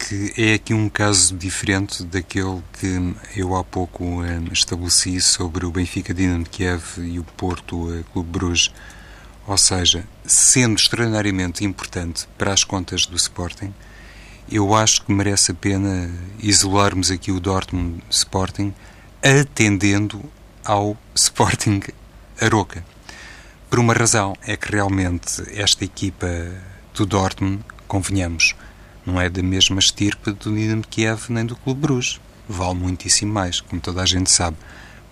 que 0.00 0.32
é 0.36 0.54
aqui 0.54 0.72
um 0.72 0.88
caso 0.88 1.36
diferente 1.36 2.02
daquele 2.04 2.62
que 2.72 3.14
eu 3.36 3.54
há 3.54 3.62
pouco 3.62 4.02
um, 4.02 4.48
estabeleci 4.50 5.20
sobre 5.20 5.66
o 5.66 5.70
Benfica 5.70 6.14
Dinamo 6.14 6.46
Kiev 6.46 6.82
e 6.98 7.18
o 7.18 7.24
Porto 7.24 8.02
Clube 8.12 8.30
Bruges. 8.30 8.72
Ou 9.46 9.58
seja, 9.58 10.04
sendo 10.24 10.76
extraordinariamente 10.76 11.64
importante 11.64 12.26
para 12.38 12.52
as 12.52 12.64
contas 12.64 13.04
do 13.04 13.16
Sporting, 13.16 13.74
eu 14.50 14.74
acho 14.74 15.04
que 15.04 15.12
merece 15.12 15.50
a 15.52 15.54
pena 15.54 16.10
isolarmos 16.38 17.10
aqui 17.10 17.30
o 17.30 17.38
Dortmund 17.38 18.02
Sporting 18.08 18.72
atendendo 19.22 20.24
ao 20.64 20.96
Sporting 21.14 21.82
Aroca. 22.40 22.84
Por 23.68 23.78
uma 23.78 23.92
razão, 23.92 24.34
é 24.42 24.56
que 24.56 24.72
realmente 24.72 25.42
esta 25.54 25.84
equipa 25.84 26.26
do 26.94 27.04
Dortmund, 27.04 27.62
convenhamos, 27.86 28.54
não 29.04 29.20
é 29.20 29.28
da 29.28 29.42
mesma 29.42 29.78
estirpe 29.78 30.32
do 30.32 30.54
Dinamo 30.54 30.84
Kiev 30.88 31.30
nem 31.30 31.44
do 31.44 31.56
Clube 31.56 31.80
Bruges. 31.80 32.20
Vale 32.48 32.74
muitíssimo 32.74 33.32
mais, 33.32 33.60
como 33.60 33.80
toda 33.80 34.02
a 34.02 34.06
gente 34.06 34.30
sabe. 34.30 34.56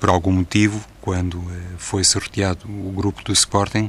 Por 0.00 0.10
algum 0.10 0.32
motivo, 0.32 0.84
quando 1.00 1.38
eh, 1.38 1.74
foi 1.78 2.04
sorteado 2.04 2.66
o 2.68 2.92
grupo 2.92 3.22
do 3.24 3.32
Sporting, 3.32 3.88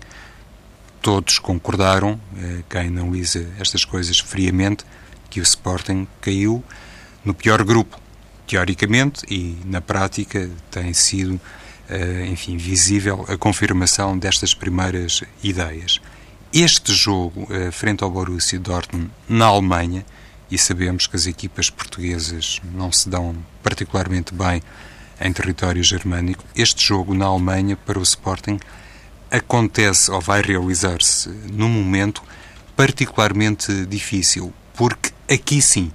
todos 1.02 1.40
concordaram, 1.40 2.20
eh, 2.38 2.64
quem 2.70 2.88
analisa 2.88 3.48
estas 3.60 3.86
coisas 3.86 4.20
friamente, 4.20 4.84
que 5.30 5.40
o 5.40 5.44
Sporting 5.44 6.08
caiu 6.22 6.64
no 7.24 7.34
pior 7.34 7.64
grupo, 7.64 8.00
teoricamente, 8.48 9.22
e 9.30 9.58
na 9.66 9.82
prática 9.82 10.50
tem 10.72 10.94
sido, 10.94 11.40
eh, 11.88 12.28
enfim, 12.32 12.58
visível 12.58 13.26
a 13.28 13.38
confirmação 13.38 14.18
destas 14.18 14.54
primeiras 14.54 15.22
ideias. 15.44 16.00
Este 16.52 16.96
jogo, 16.96 17.48
eh, 17.52 17.70
frente 17.70 18.04
ao 18.04 18.10
Borussia 18.10 18.58
Dortmund, 18.58 19.12
na 19.28 19.46
Alemanha, 19.46 20.04
e 20.50 20.58
sabemos 20.58 21.06
que 21.06 21.16
as 21.16 21.28
equipas 21.28 21.70
portuguesas 21.70 22.60
não 22.74 22.92
se 22.92 23.08
dão 23.08 23.36
particularmente 23.62 24.34
bem 24.34 24.60
em 25.22 25.32
território 25.32 25.84
germânico, 25.84 26.44
este 26.56 26.84
jogo 26.84 27.14
na 27.14 27.26
Alemanha 27.26 27.76
para 27.76 28.00
o 28.00 28.02
Sporting 28.02 28.60
acontece 29.30 30.10
ou 30.10 30.20
vai 30.20 30.42
realizar-se 30.42 31.30
num 31.30 31.70
momento 31.70 32.24
particularmente 32.76 33.86
difícil, 33.86 34.52
porque 34.74 35.12
aqui 35.32 35.62
sim, 35.62 35.92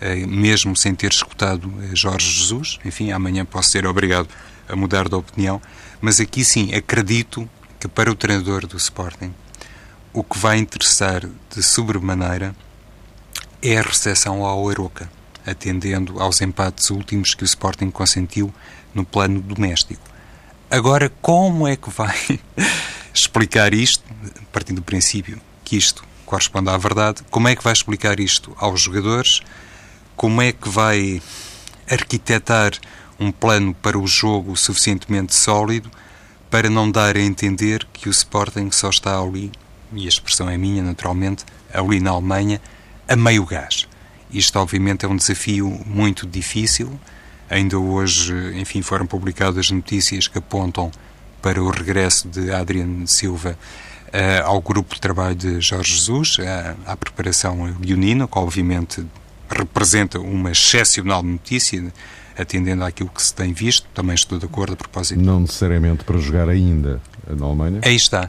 eh, 0.00 0.24
mesmo 0.24 0.74
sem 0.74 0.94
ter 0.94 1.10
escutado 1.10 1.70
eh, 1.82 1.94
Jorge 1.94 2.30
Jesus, 2.30 2.78
enfim, 2.82 3.12
amanhã 3.12 3.44
posso 3.44 3.68
ser 3.68 3.86
obrigado 3.86 4.28
a 4.66 4.74
mudar 4.74 5.06
de 5.06 5.16
opinião, 5.16 5.60
mas 6.00 6.18
aqui 6.18 6.42
sim 6.42 6.72
acredito 6.72 7.46
que 7.78 7.88
para 7.88 8.10
o 8.10 8.14
treinador 8.14 8.66
do 8.66 8.78
Sporting 8.78 9.34
o 10.18 10.24
que 10.24 10.36
vai 10.36 10.58
interessar 10.58 11.22
de 11.54 11.62
sobremaneira 11.62 12.52
é 13.62 13.78
a 13.78 13.82
recepção 13.82 14.44
ao 14.44 14.68
Aroca, 14.68 15.08
atendendo 15.46 16.20
aos 16.20 16.40
empates 16.40 16.90
últimos 16.90 17.36
que 17.36 17.44
o 17.44 17.46
Sporting 17.46 17.88
consentiu 17.88 18.52
no 18.92 19.04
plano 19.04 19.40
doméstico. 19.40 20.02
Agora, 20.68 21.08
como 21.22 21.68
é 21.68 21.76
que 21.76 21.88
vai 21.88 22.40
explicar 23.14 23.72
isto, 23.72 24.02
partindo 24.50 24.78
do 24.78 24.82
princípio 24.82 25.40
que 25.62 25.76
isto 25.76 26.02
corresponde 26.26 26.68
à 26.68 26.76
verdade. 26.76 27.22
Como 27.30 27.46
é 27.46 27.54
que 27.54 27.62
vai 27.62 27.72
explicar 27.72 28.18
isto 28.18 28.56
aos 28.58 28.80
jogadores? 28.80 29.40
Como 30.16 30.42
é 30.42 30.50
que 30.50 30.68
vai 30.68 31.22
arquitetar 31.88 32.72
um 33.20 33.30
plano 33.30 33.72
para 33.72 33.96
o 33.96 34.06
jogo 34.06 34.56
suficientemente 34.56 35.32
sólido 35.32 35.88
para 36.50 36.68
não 36.68 36.90
dar 36.90 37.16
a 37.16 37.20
entender 37.20 37.86
que 37.92 38.08
o 38.08 38.10
Sporting 38.10 38.72
só 38.72 38.90
está 38.90 39.16
ali, 39.16 39.52
e 39.92 40.06
a 40.06 40.08
expressão 40.08 40.48
é 40.48 40.56
minha, 40.56 40.82
naturalmente, 40.82 41.44
ali 41.72 42.00
na 42.00 42.10
Alemanha, 42.10 42.60
a 43.06 43.16
meio 43.16 43.44
gás. 43.44 43.88
Isto, 44.30 44.58
obviamente, 44.58 45.06
é 45.06 45.08
um 45.08 45.16
desafio 45.16 45.68
muito 45.86 46.26
difícil. 46.26 46.98
Ainda 47.48 47.78
hoje, 47.78 48.34
enfim, 48.56 48.82
foram 48.82 49.06
publicadas 49.06 49.70
notícias 49.70 50.28
que 50.28 50.38
apontam 50.38 50.90
para 51.40 51.62
o 51.62 51.70
regresso 51.70 52.28
de 52.28 52.50
Adriano 52.52 53.06
Silva 53.06 53.56
uh, 54.08 54.44
ao 54.44 54.60
grupo 54.60 54.94
de 54.94 55.00
trabalho 55.00 55.34
de 55.34 55.60
Jorge 55.60 55.92
Jesus, 55.92 56.38
uh, 56.38 56.42
à 56.86 56.96
preparação 56.96 57.74
leonina, 57.80 58.26
que 58.26 58.38
obviamente 58.38 59.04
representa 59.48 60.18
uma 60.18 60.50
excepcional 60.50 61.22
notícia, 61.22 61.92
atendendo 62.36 62.84
àquilo 62.84 63.08
que 63.08 63.22
se 63.22 63.34
tem 63.34 63.52
visto. 63.52 63.86
Também 63.94 64.14
estou 64.14 64.38
de 64.38 64.44
acordo 64.44 64.74
a 64.74 64.76
propósito. 64.76 65.20
Não 65.20 65.40
necessariamente 65.40 66.04
para 66.04 66.18
jogar 66.18 66.48
ainda 66.48 67.00
na 67.26 67.46
Alemanha? 67.46 67.80
Aí 67.82 67.96
está. 67.96 68.28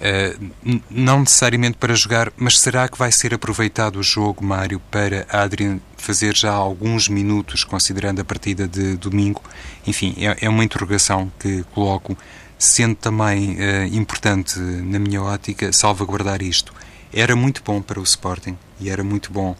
Uh, 0.00 0.80
não 0.88 1.20
necessariamente 1.20 1.76
para 1.76 1.94
jogar, 1.94 2.32
mas 2.34 2.58
será 2.58 2.88
que 2.88 2.96
vai 2.96 3.12
ser 3.12 3.34
aproveitado 3.34 3.96
o 3.96 4.02
jogo, 4.02 4.42
Mário, 4.42 4.80
para 4.90 5.26
Adrian 5.28 5.78
fazer 5.98 6.34
já 6.34 6.52
alguns 6.52 7.06
minutos, 7.06 7.64
considerando 7.64 8.20
a 8.20 8.24
partida 8.24 8.66
de 8.66 8.96
domingo? 8.96 9.42
Enfim, 9.86 10.14
é, 10.16 10.46
é 10.46 10.48
uma 10.48 10.64
interrogação 10.64 11.30
que 11.38 11.64
coloco 11.74 12.16
sendo 12.58 12.94
também 12.94 13.56
uh, 13.56 13.84
importante, 13.94 14.58
na 14.58 14.98
minha 14.98 15.22
ótica, 15.22 15.72
salvaguardar 15.72 16.42
isto. 16.42 16.72
era 17.12 17.36
muito 17.36 17.62
bom 17.62 17.82
para 17.82 18.00
o 18.00 18.02
Sporting 18.02 18.56
e 18.78 18.88
era 18.88 19.04
muito 19.04 19.30
bom, 19.32 19.54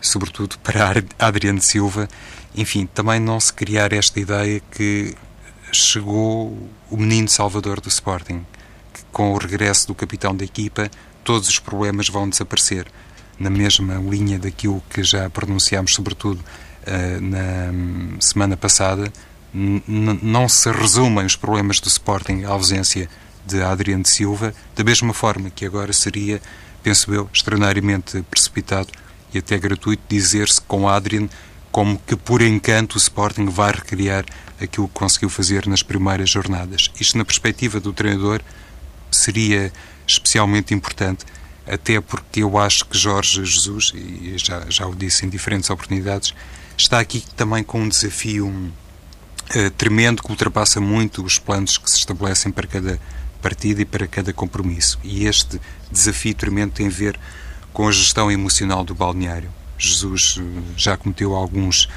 sobretudo, 0.00 0.58
para 0.60 1.02
Adriano 1.18 1.60
Silva. 1.60 2.08
Enfim, 2.54 2.86
também 2.86 3.20
não 3.20 3.38
se 3.40 3.52
criar 3.52 3.92
esta 3.92 4.20
ideia 4.20 4.60
que 4.70 5.14
chegou 5.72 6.70
o 6.90 6.96
menino 6.96 7.28
salvador 7.28 7.80
do 7.80 7.88
Sporting, 7.88 8.44
com 9.12 9.32
o 9.32 9.38
regresso 9.38 9.86
do 9.86 9.94
capitão 9.94 10.34
da 10.34 10.44
equipa 10.44 10.90
todos 11.26 11.48
os 11.48 11.58
problemas 11.58 12.08
vão 12.08 12.28
desaparecer. 12.28 12.86
Na 13.38 13.50
mesma 13.50 13.94
linha 13.96 14.38
daquilo 14.38 14.82
que 14.88 15.02
já 15.02 15.28
pronunciámos, 15.28 15.92
sobretudo 15.92 16.38
uh, 16.38 17.20
na 17.20 17.72
um, 17.72 18.20
semana 18.20 18.56
passada, 18.56 19.12
não 19.52 20.48
se 20.48 20.70
resumem 20.70 21.26
os 21.26 21.34
problemas 21.34 21.80
do 21.80 21.88
Sporting 21.88 22.44
à 22.44 22.50
ausência 22.50 23.08
de 23.44 23.62
Adriano 23.62 24.02
de 24.02 24.10
Silva, 24.10 24.54
da 24.74 24.84
mesma 24.84 25.12
forma 25.12 25.50
que 25.50 25.64
agora 25.64 25.92
seria, 25.92 26.40
penso 26.82 27.12
eu, 27.12 27.28
extraordinariamente 27.32 28.22
precipitado 28.30 28.88
e 29.32 29.38
até 29.38 29.58
gratuito 29.58 30.02
dizer-se 30.08 30.60
com 30.60 30.88
Adriano 30.88 31.28
como 31.72 31.98
que 32.06 32.16
por 32.16 32.40
encanto 32.40 32.96
o 32.96 32.98
Sporting 32.98 33.46
vai 33.46 33.72
recriar 33.72 34.24
aquilo 34.60 34.88
que 34.88 34.94
conseguiu 34.94 35.28
fazer 35.28 35.66
nas 35.66 35.82
primeiras 35.82 36.30
jornadas. 36.30 36.90
Isto 37.00 37.18
na 37.18 37.24
perspectiva 37.24 37.80
do 37.80 37.92
treinador 37.92 38.40
seria 39.10 39.72
especialmente 40.06 40.72
importante, 40.72 41.24
até 41.66 42.00
porque 42.00 42.42
eu 42.42 42.56
acho 42.58 42.84
que 42.86 42.96
Jorge 42.96 43.44
Jesus, 43.44 43.92
e 43.94 44.34
já, 44.38 44.64
já 44.68 44.86
o 44.86 44.94
disse 44.94 45.26
em 45.26 45.28
diferentes 45.28 45.68
oportunidades, 45.68 46.32
está 46.76 47.00
aqui 47.00 47.24
também 47.34 47.64
com 47.64 47.82
um 47.82 47.88
desafio 47.88 48.46
uh, 48.48 49.70
tremendo 49.76 50.22
que 50.22 50.30
ultrapassa 50.30 50.80
muito 50.80 51.24
os 51.24 51.38
planos 51.38 51.76
que 51.76 51.90
se 51.90 51.98
estabelecem 51.98 52.52
para 52.52 52.66
cada 52.66 53.00
partida 53.42 53.82
e 53.82 53.84
para 53.84 54.06
cada 54.06 54.32
compromisso. 54.32 54.98
E 55.02 55.26
este 55.26 55.60
desafio 55.90 56.34
tremendo 56.34 56.72
tem 56.72 56.86
a 56.86 56.90
ver 56.90 57.18
com 57.72 57.88
a 57.88 57.92
gestão 57.92 58.30
emocional 58.30 58.84
do 58.84 58.94
balneário. 58.94 59.50
Jesus 59.76 60.36
uh, 60.36 60.42
já 60.76 60.96
cometeu 60.96 61.34
alguns 61.34 61.88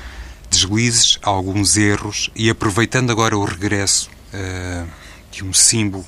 deslizes, 0.50 1.20
alguns 1.22 1.78
erros 1.78 2.32
e 2.36 2.50
aproveitando 2.50 3.12
agora 3.12 3.38
o 3.38 3.46
regresso 3.46 4.10
uh, 4.34 4.88
de 5.32 5.44
um 5.44 5.54
símbolo 5.54 6.04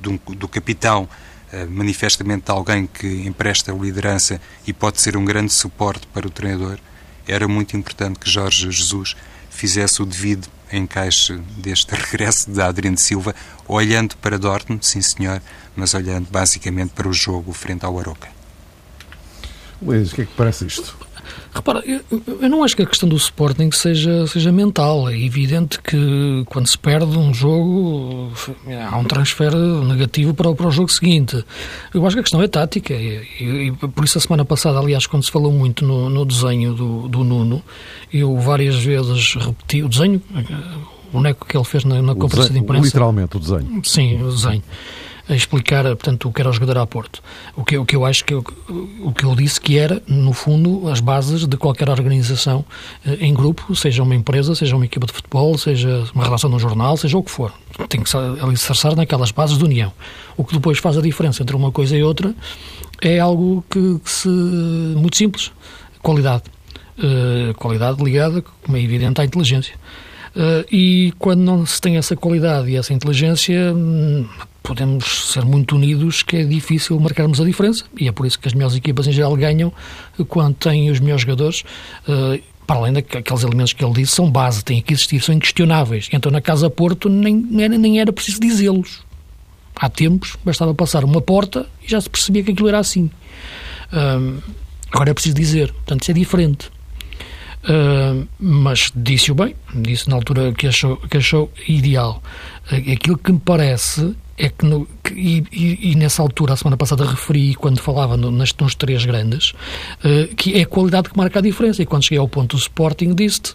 do, 0.00 0.18
do, 0.34 0.48
capitão 0.48 1.08
manifestamente 1.68 2.46
de 2.46 2.50
alguém 2.50 2.86
que 2.86 3.06
empresta 3.26 3.72
liderança 3.72 4.40
e 4.66 4.72
pode 4.72 5.00
ser 5.00 5.16
um 5.16 5.24
grande 5.24 5.52
suporte 5.52 6.06
para 6.06 6.26
o 6.26 6.30
treinador, 6.30 6.78
era 7.26 7.46
muito 7.46 7.76
importante 7.76 8.18
que 8.18 8.30
Jorge 8.30 8.70
Jesus 8.70 9.14
fizesse 9.50 10.02
o 10.02 10.06
devido 10.06 10.48
encaixe 10.72 11.36
deste 11.58 11.94
regresso 11.94 12.50
de 12.50 12.60
Adriano 12.60 12.98
Silva, 12.98 13.34
olhando 13.68 14.16
para 14.16 14.38
Dortmund, 14.38 14.84
sim 14.84 15.02
senhor, 15.02 15.42
mas 15.76 15.94
olhando 15.94 16.28
basicamente 16.30 16.90
para 16.90 17.08
o 17.08 17.12
jogo 17.12 17.52
frente 17.52 17.84
ao 17.84 17.98
Aroca. 17.98 18.28
Luís, 19.80 20.12
o 20.12 20.14
que 20.14 20.22
é 20.22 20.24
que 20.24 20.34
parece 20.34 20.66
isto? 20.66 20.96
Repara, 21.54 21.82
eu, 21.86 22.00
eu, 22.40 22.48
não 22.48 22.64
acho 22.64 22.74
que 22.74 22.82
a 22.82 22.86
questão 22.86 23.06
do 23.06 23.16
Sporting 23.16 23.70
seja, 23.72 24.26
seja 24.26 24.50
mental. 24.50 25.08
É 25.08 25.18
evidente 25.18 25.78
que 25.82 26.44
quando 26.46 26.66
se 26.66 26.78
perde 26.78 27.18
um 27.18 27.32
jogo 27.34 28.32
há 28.90 28.96
um 28.96 29.04
transfer 29.04 29.54
negativo 29.54 30.32
para, 30.32 30.54
para 30.54 30.66
o 30.66 30.70
jogo 30.70 30.90
seguinte. 30.90 31.44
Eu 31.92 32.06
acho 32.06 32.16
que 32.16 32.20
a 32.20 32.22
questão 32.22 32.42
é 32.42 32.48
tática 32.48 32.94
e, 32.94 33.22
e, 33.38 33.68
e 33.68 33.72
por 33.72 34.02
isso 34.02 34.16
a 34.16 34.20
semana 34.20 34.46
passada, 34.46 34.78
aliás, 34.78 35.06
quando 35.06 35.24
se 35.24 35.30
falou 35.30 35.52
muito 35.52 35.84
no, 35.84 36.08
no 36.08 36.24
desenho 36.24 36.72
do, 36.72 37.06
do 37.08 37.22
Nuno, 37.22 37.62
eu 38.10 38.38
várias 38.40 38.82
vezes 38.82 39.34
repeti 39.34 39.82
o 39.82 39.88
desenho, 39.88 40.22
o 41.08 41.12
boneco 41.12 41.46
que 41.46 41.54
ele 41.54 41.64
fez 41.64 41.84
na, 41.84 42.00
na 42.00 42.14
conferência 42.14 42.48
desenho, 42.48 42.52
de 42.52 42.58
imprensa. 42.60 42.86
Literalmente, 42.86 43.36
o 43.36 43.40
desenho. 43.40 43.82
Sim, 43.84 44.22
o 44.22 44.30
desenho 44.30 44.62
a 45.28 45.34
explicar, 45.34 45.84
portanto, 45.84 46.28
o 46.28 46.32
que 46.32 46.40
era 46.40 46.50
o 46.50 46.52
jogador 46.52 46.78
a 46.78 46.86
Porto. 46.86 47.22
O 47.56 47.64
que, 47.64 47.76
o 47.76 47.84
que 47.84 47.94
eu 47.94 48.04
acho 48.04 48.24
que 48.24 48.34
eu, 48.34 48.44
o 49.00 49.12
que 49.12 49.24
eu 49.24 49.34
disse 49.34 49.60
que 49.60 49.78
era, 49.78 50.02
no 50.06 50.32
fundo, 50.32 50.88
as 50.88 51.00
bases 51.00 51.46
de 51.46 51.56
qualquer 51.56 51.88
organização 51.88 52.64
eh, 53.06 53.18
em 53.20 53.32
grupo, 53.32 53.74
seja 53.76 54.02
uma 54.02 54.14
empresa, 54.14 54.54
seja 54.54 54.74
uma 54.74 54.84
equipa 54.84 55.06
de 55.06 55.12
futebol, 55.12 55.56
seja 55.56 56.04
uma 56.14 56.24
relação 56.24 56.50
de 56.50 56.56
um 56.56 56.58
jornal, 56.58 56.96
seja 56.96 57.16
o 57.16 57.22
que 57.22 57.30
for. 57.30 57.52
Tem 57.88 58.02
que 58.02 58.10
se 58.10 58.16
alicerçar 58.16 58.96
naquelas 58.96 59.30
bases 59.30 59.56
de 59.56 59.64
união. 59.64 59.92
O 60.36 60.44
que 60.44 60.54
depois 60.54 60.78
faz 60.78 60.98
a 60.98 61.02
diferença 61.02 61.42
entre 61.42 61.54
uma 61.54 61.70
coisa 61.70 61.96
e 61.96 62.02
outra 62.02 62.34
é 63.00 63.18
algo 63.18 63.64
que, 63.70 63.98
que 63.98 64.10
se. 64.10 64.28
muito 64.28 65.16
simples. 65.16 65.52
Qualidade. 66.02 66.44
Uh, 66.98 67.54
qualidade 67.54 68.02
ligada, 68.02 68.42
como 68.62 68.76
é 68.76 68.82
evidente, 68.82 69.20
à 69.20 69.24
inteligência. 69.24 69.74
Uh, 70.34 70.64
e 70.70 71.12
quando 71.18 71.40
não 71.40 71.66
se 71.66 71.80
tem 71.80 71.96
essa 71.96 72.16
qualidade 72.16 72.70
e 72.70 72.76
essa 72.76 72.92
inteligência, 72.92 73.72
hum, 73.74 74.26
podemos 74.62 75.32
ser 75.32 75.44
muito 75.44 75.76
unidos 75.76 76.22
que 76.22 76.36
é 76.36 76.44
difícil 76.44 76.98
marcarmos 77.00 77.40
a 77.40 77.44
diferença 77.44 77.84
e 77.98 78.08
é 78.08 78.12
por 78.12 78.26
isso 78.26 78.38
que 78.38 78.48
as 78.48 78.54
melhores 78.54 78.76
equipas 78.76 79.06
em 79.06 79.12
geral 79.12 79.34
ganham 79.36 79.72
quando 80.28 80.54
têm 80.54 80.90
os 80.90 81.00
melhores 81.00 81.22
jogadores 81.22 81.64
uh, 82.08 82.42
para 82.66 82.76
além 82.76 82.92
daqueles 82.92 83.42
elementos 83.42 83.72
que 83.72 83.84
ele 83.84 83.92
disse, 83.92 84.12
são 84.12 84.30
base, 84.30 84.64
têm 84.64 84.80
que 84.80 84.94
existir, 84.94 85.20
são 85.20 85.34
inquestionáveis. 85.34 86.08
Então 86.12 86.30
na 86.30 86.40
Casa 86.40 86.70
Porto 86.70 87.08
nem, 87.08 87.34
nem, 87.34 88.00
era, 88.00 88.12
preciso 88.12 88.40
dizê-los. 88.40 89.02
Há 89.74 89.90
tempos 89.90 90.36
bastava 90.44 90.72
passar 90.72 91.04
uma 91.04 91.20
porta 91.20 91.66
e 91.82 91.90
já 91.90 92.00
se 92.00 92.08
percebia 92.08 92.44
que 92.44 92.52
aquilo 92.52 92.68
era 92.68 92.78
assim. 92.78 93.10
Agora 94.92 95.10
é 95.10 95.14
preciso 95.14 95.34
dizer, 95.34 95.72
portanto 95.72 96.02
isso 96.02 96.10
é 96.10 96.14
diferente. 96.14 96.70
Uh, 97.64 98.26
mas 98.40 98.90
disse-o 98.94 99.34
bem, 99.36 99.54
disse 99.74 100.08
na 100.08 100.16
altura 100.16 100.52
que 100.52 100.66
achou, 100.66 100.96
que 100.96 101.16
achou 101.16 101.50
ideal. 101.68 102.20
Uh, 102.70 102.92
aquilo 102.92 103.16
que 103.16 103.32
me 103.32 103.38
parece 103.38 104.16
é 104.38 104.48
que, 104.48 104.64
no, 104.64 104.86
que 105.02 105.12
e, 105.14 105.90
e, 105.90 105.94
nessa 105.94 106.22
altura, 106.22 106.54
a 106.54 106.56
semana 106.56 106.76
passada, 106.76 107.04
referi, 107.04 107.54
quando 107.54 107.80
falava 107.80 108.16
no, 108.16 108.30
nas, 108.30 108.54
nos 108.54 108.74
três 108.74 109.04
grandes, 109.04 109.50
uh, 110.04 110.34
que 110.34 110.58
é 110.58 110.62
a 110.62 110.66
qualidade 110.66 111.10
que 111.10 111.16
marca 111.16 111.38
a 111.38 111.42
diferença. 111.42 111.82
E 111.82 111.86
quando 111.86 112.04
cheguei 112.04 112.18
ao 112.18 112.28
ponto 112.28 112.56
do 112.56 112.60
Sporting, 112.60 113.14
disse 113.14 113.54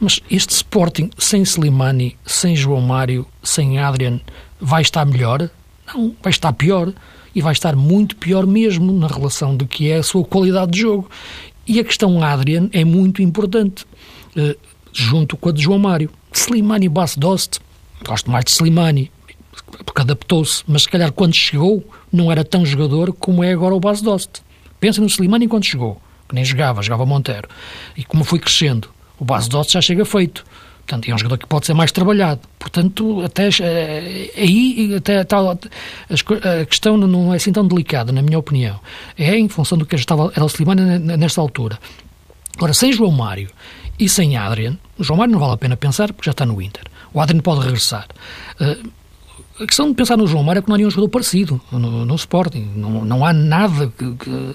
mas 0.00 0.20
este 0.30 0.54
Sporting, 0.54 1.10
sem 1.18 1.42
Slimani, 1.42 2.16
sem 2.24 2.56
João 2.56 2.80
Mário, 2.80 3.26
sem 3.42 3.78
Adrian, 3.78 4.20
vai 4.60 4.82
estar 4.82 5.04
melhor? 5.04 5.50
Não, 5.86 6.14
vai 6.22 6.30
estar 6.30 6.52
pior. 6.52 6.92
E 7.34 7.42
vai 7.42 7.52
estar 7.52 7.76
muito 7.76 8.16
pior 8.16 8.46
mesmo 8.46 8.92
na 8.92 9.06
relação 9.06 9.56
do 9.56 9.66
que 9.66 9.90
é 9.90 9.98
a 9.98 10.02
sua 10.02 10.24
qualidade 10.24 10.72
de 10.72 10.80
jogo. 10.80 11.08
E 11.66 11.78
a 11.78 11.84
questão 11.84 12.22
Adrian 12.22 12.68
é 12.72 12.84
muito 12.84 13.22
importante, 13.22 13.84
uh, 14.36 14.58
junto 14.92 15.36
com 15.36 15.50
a 15.50 15.52
de 15.52 15.62
João 15.62 15.78
Mário. 15.78 16.10
Slimani 16.32 16.88
Bas 16.88 17.16
Dost, 17.16 17.60
gosto 18.04 18.30
mais 18.30 18.44
de 18.44 18.52
Slimani, 18.52 19.10
porque 19.84 20.02
adaptou-se, 20.02 20.62
mas 20.66 20.82
se 20.82 20.88
calhar 20.88 21.12
quando 21.12 21.34
chegou 21.34 21.84
não 22.12 22.30
era 22.30 22.44
tão 22.44 22.64
jogador 22.64 23.12
como 23.12 23.42
é 23.44 23.52
agora 23.52 23.74
o 23.74 23.80
Bas 23.80 24.00
Dost. 24.00 24.42
Pensa 24.80 25.00
no 25.00 25.06
Slimani 25.06 25.48
quando 25.48 25.64
chegou, 25.64 26.00
que 26.28 26.34
nem 26.34 26.44
jogava, 26.44 26.82
jogava 26.82 27.04
Monteiro. 27.04 27.48
E 27.96 28.04
como 28.04 28.24
foi 28.24 28.38
crescendo, 28.38 28.88
o 29.18 29.24
Bas 29.24 29.48
Dost 29.48 29.72
já 29.72 29.80
chega 29.80 30.04
feito. 30.04 30.44
Portanto, 30.88 31.10
é 31.10 31.14
um 31.14 31.18
jogador 31.18 31.36
que 31.36 31.46
pode 31.46 31.66
ser 31.66 31.74
mais 31.74 31.92
trabalhado. 31.92 32.40
Portanto, 32.58 33.22
até 33.22 33.50
eh, 33.60 34.30
aí 34.34 34.94
até, 34.96 35.20
a 35.20 36.64
questão 36.64 36.96
não 36.96 37.34
é 37.34 37.36
assim 37.36 37.52
tão 37.52 37.66
delicada, 37.66 38.10
na 38.10 38.22
minha 38.22 38.38
opinião. 38.38 38.80
É 39.16 39.36
em 39.36 39.50
função 39.50 39.76
do 39.76 39.84
que 39.84 39.96
estava, 39.96 40.32
era 40.34 40.42
o 40.42 40.48
Slimani 40.48 40.98
nesta 40.98 41.42
altura. 41.42 41.78
Agora, 42.56 42.72
sem 42.72 42.90
João 42.90 43.10
Mário 43.10 43.50
e 43.98 44.08
sem 44.08 44.38
Adrian, 44.38 44.78
o 44.98 45.04
João 45.04 45.18
Mário 45.18 45.32
não 45.32 45.40
vale 45.40 45.52
a 45.52 45.56
pena 45.58 45.76
pensar 45.76 46.10
porque 46.12 46.26
já 46.26 46.32
está 46.32 46.46
no 46.46 46.62
Inter. 46.62 46.84
O 47.12 47.20
Adrian 47.20 47.40
pode 47.40 47.60
regressar. 47.66 48.06
Uh, 48.58 48.90
a 49.60 49.66
questão 49.66 49.88
de 49.88 49.94
pensar 49.94 50.16
no 50.16 50.26
João 50.26 50.42
Mário 50.42 50.60
é 50.60 50.62
que 50.62 50.68
não 50.68 50.74
há 50.74 50.78
nenhum 50.78 50.90
jogador 50.90 51.08
parecido 51.08 51.60
no, 51.72 52.04
no 52.04 52.14
Sporting. 52.14 52.70
Não, 52.76 53.04
não 53.04 53.24
há 53.24 53.32
nada 53.32 53.92
que, 53.98 54.14
que, 54.14 54.54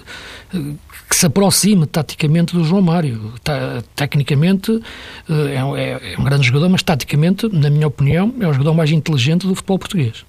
que, 1.08 1.16
se 1.16 1.26
aproxime 1.26 1.86
taticamente 1.86 2.54
do 2.54 2.64
João 2.64 2.80
Mário. 2.80 3.32
Ta, 3.42 3.82
tecnicamente 3.94 4.80
eh, 5.28 5.34
é, 5.34 5.80
é, 5.80 6.14
é, 6.14 6.18
um 6.18 6.24
grande 6.24 6.46
jogador, 6.46 6.68
mas 6.70 6.82
taticamente, 6.82 7.48
na 7.52 7.68
minha 7.68 7.86
opinião, 7.86 8.34
é 8.40 8.48
o 8.48 8.52
jogador 8.52 8.74
mais 8.74 8.90
inteligente 8.90 9.46
do 9.46 9.54
futebol 9.54 9.78
português. 9.78 10.24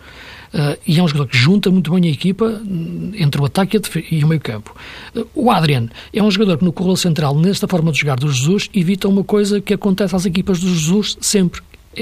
Uh, 0.56 0.80
e 0.88 0.98
é 0.98 1.04
um 1.04 1.08
jogador 1.08 1.28
que 1.28 1.38
junta 1.38 1.70
muito 1.70 1.92
bem 1.92 2.08
a 2.08 2.12
equipa 2.14 2.46
hum, 2.46 3.12
entre 3.16 3.42
o 3.42 3.46
ataque 3.46 3.78
e, 4.10 4.24
o 4.24 4.28
meio 4.28 4.40
campo. 4.40 4.74
Uh, 5.14 5.28
o 5.36 5.52
Adrian 5.52 5.90
é 6.14 6.24
um 6.24 6.32
jogador 6.32 6.58
que 6.58 6.64
no 6.64 6.72
corredor 6.72 6.98
central, 6.98 7.36
nesta 7.36 7.68
forma 7.68 7.92
de 7.92 8.00
jogar 8.00 8.16
do 8.16 8.32
Jesus, 8.32 8.70
evita 8.74 9.10
uma 9.10 9.22
coisa 9.22 9.60
que 9.60 9.74
acontece 9.74 10.16
às 10.16 10.26
equipas 10.26 10.62
do 10.62 10.70
Jesus 10.70 11.18
sempre, 11.20 11.62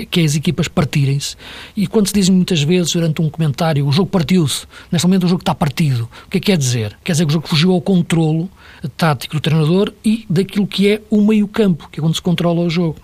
que 0.09 0.21
é 0.21 0.23
as 0.23 0.35
equipas 0.35 0.67
partirem-se. 0.67 1.35
E 1.75 1.87
quando 1.87 2.07
se 2.07 2.13
diz 2.13 2.29
muitas 2.29 2.61
vezes 2.61 2.93
durante 2.93 3.21
um 3.21 3.29
comentário 3.29 3.87
o 3.87 3.91
jogo 3.91 4.09
partiu-se, 4.09 4.65
neste 4.91 5.07
momento 5.07 5.25
o 5.25 5.29
jogo 5.29 5.41
está 5.41 5.53
partido, 5.53 6.09
o 6.25 6.29
que 6.29 6.37
é 6.37 6.39
que 6.39 6.47
quer 6.47 6.57
dizer? 6.57 6.97
Quer 7.03 7.13
dizer 7.13 7.25
que 7.25 7.31
o 7.31 7.33
jogo 7.33 7.47
fugiu 7.47 7.71
ao 7.71 7.81
controlo 7.81 8.49
tático 8.97 9.35
do 9.35 9.41
treinador 9.41 9.93
e 10.03 10.25
daquilo 10.29 10.67
que 10.67 10.89
é 10.89 11.01
o 11.09 11.21
meio-campo, 11.21 11.89
que 11.91 11.99
é 11.99 12.01
quando 12.01 12.15
se 12.15 12.21
controla 12.21 12.61
o 12.61 12.69
jogo. 12.69 12.97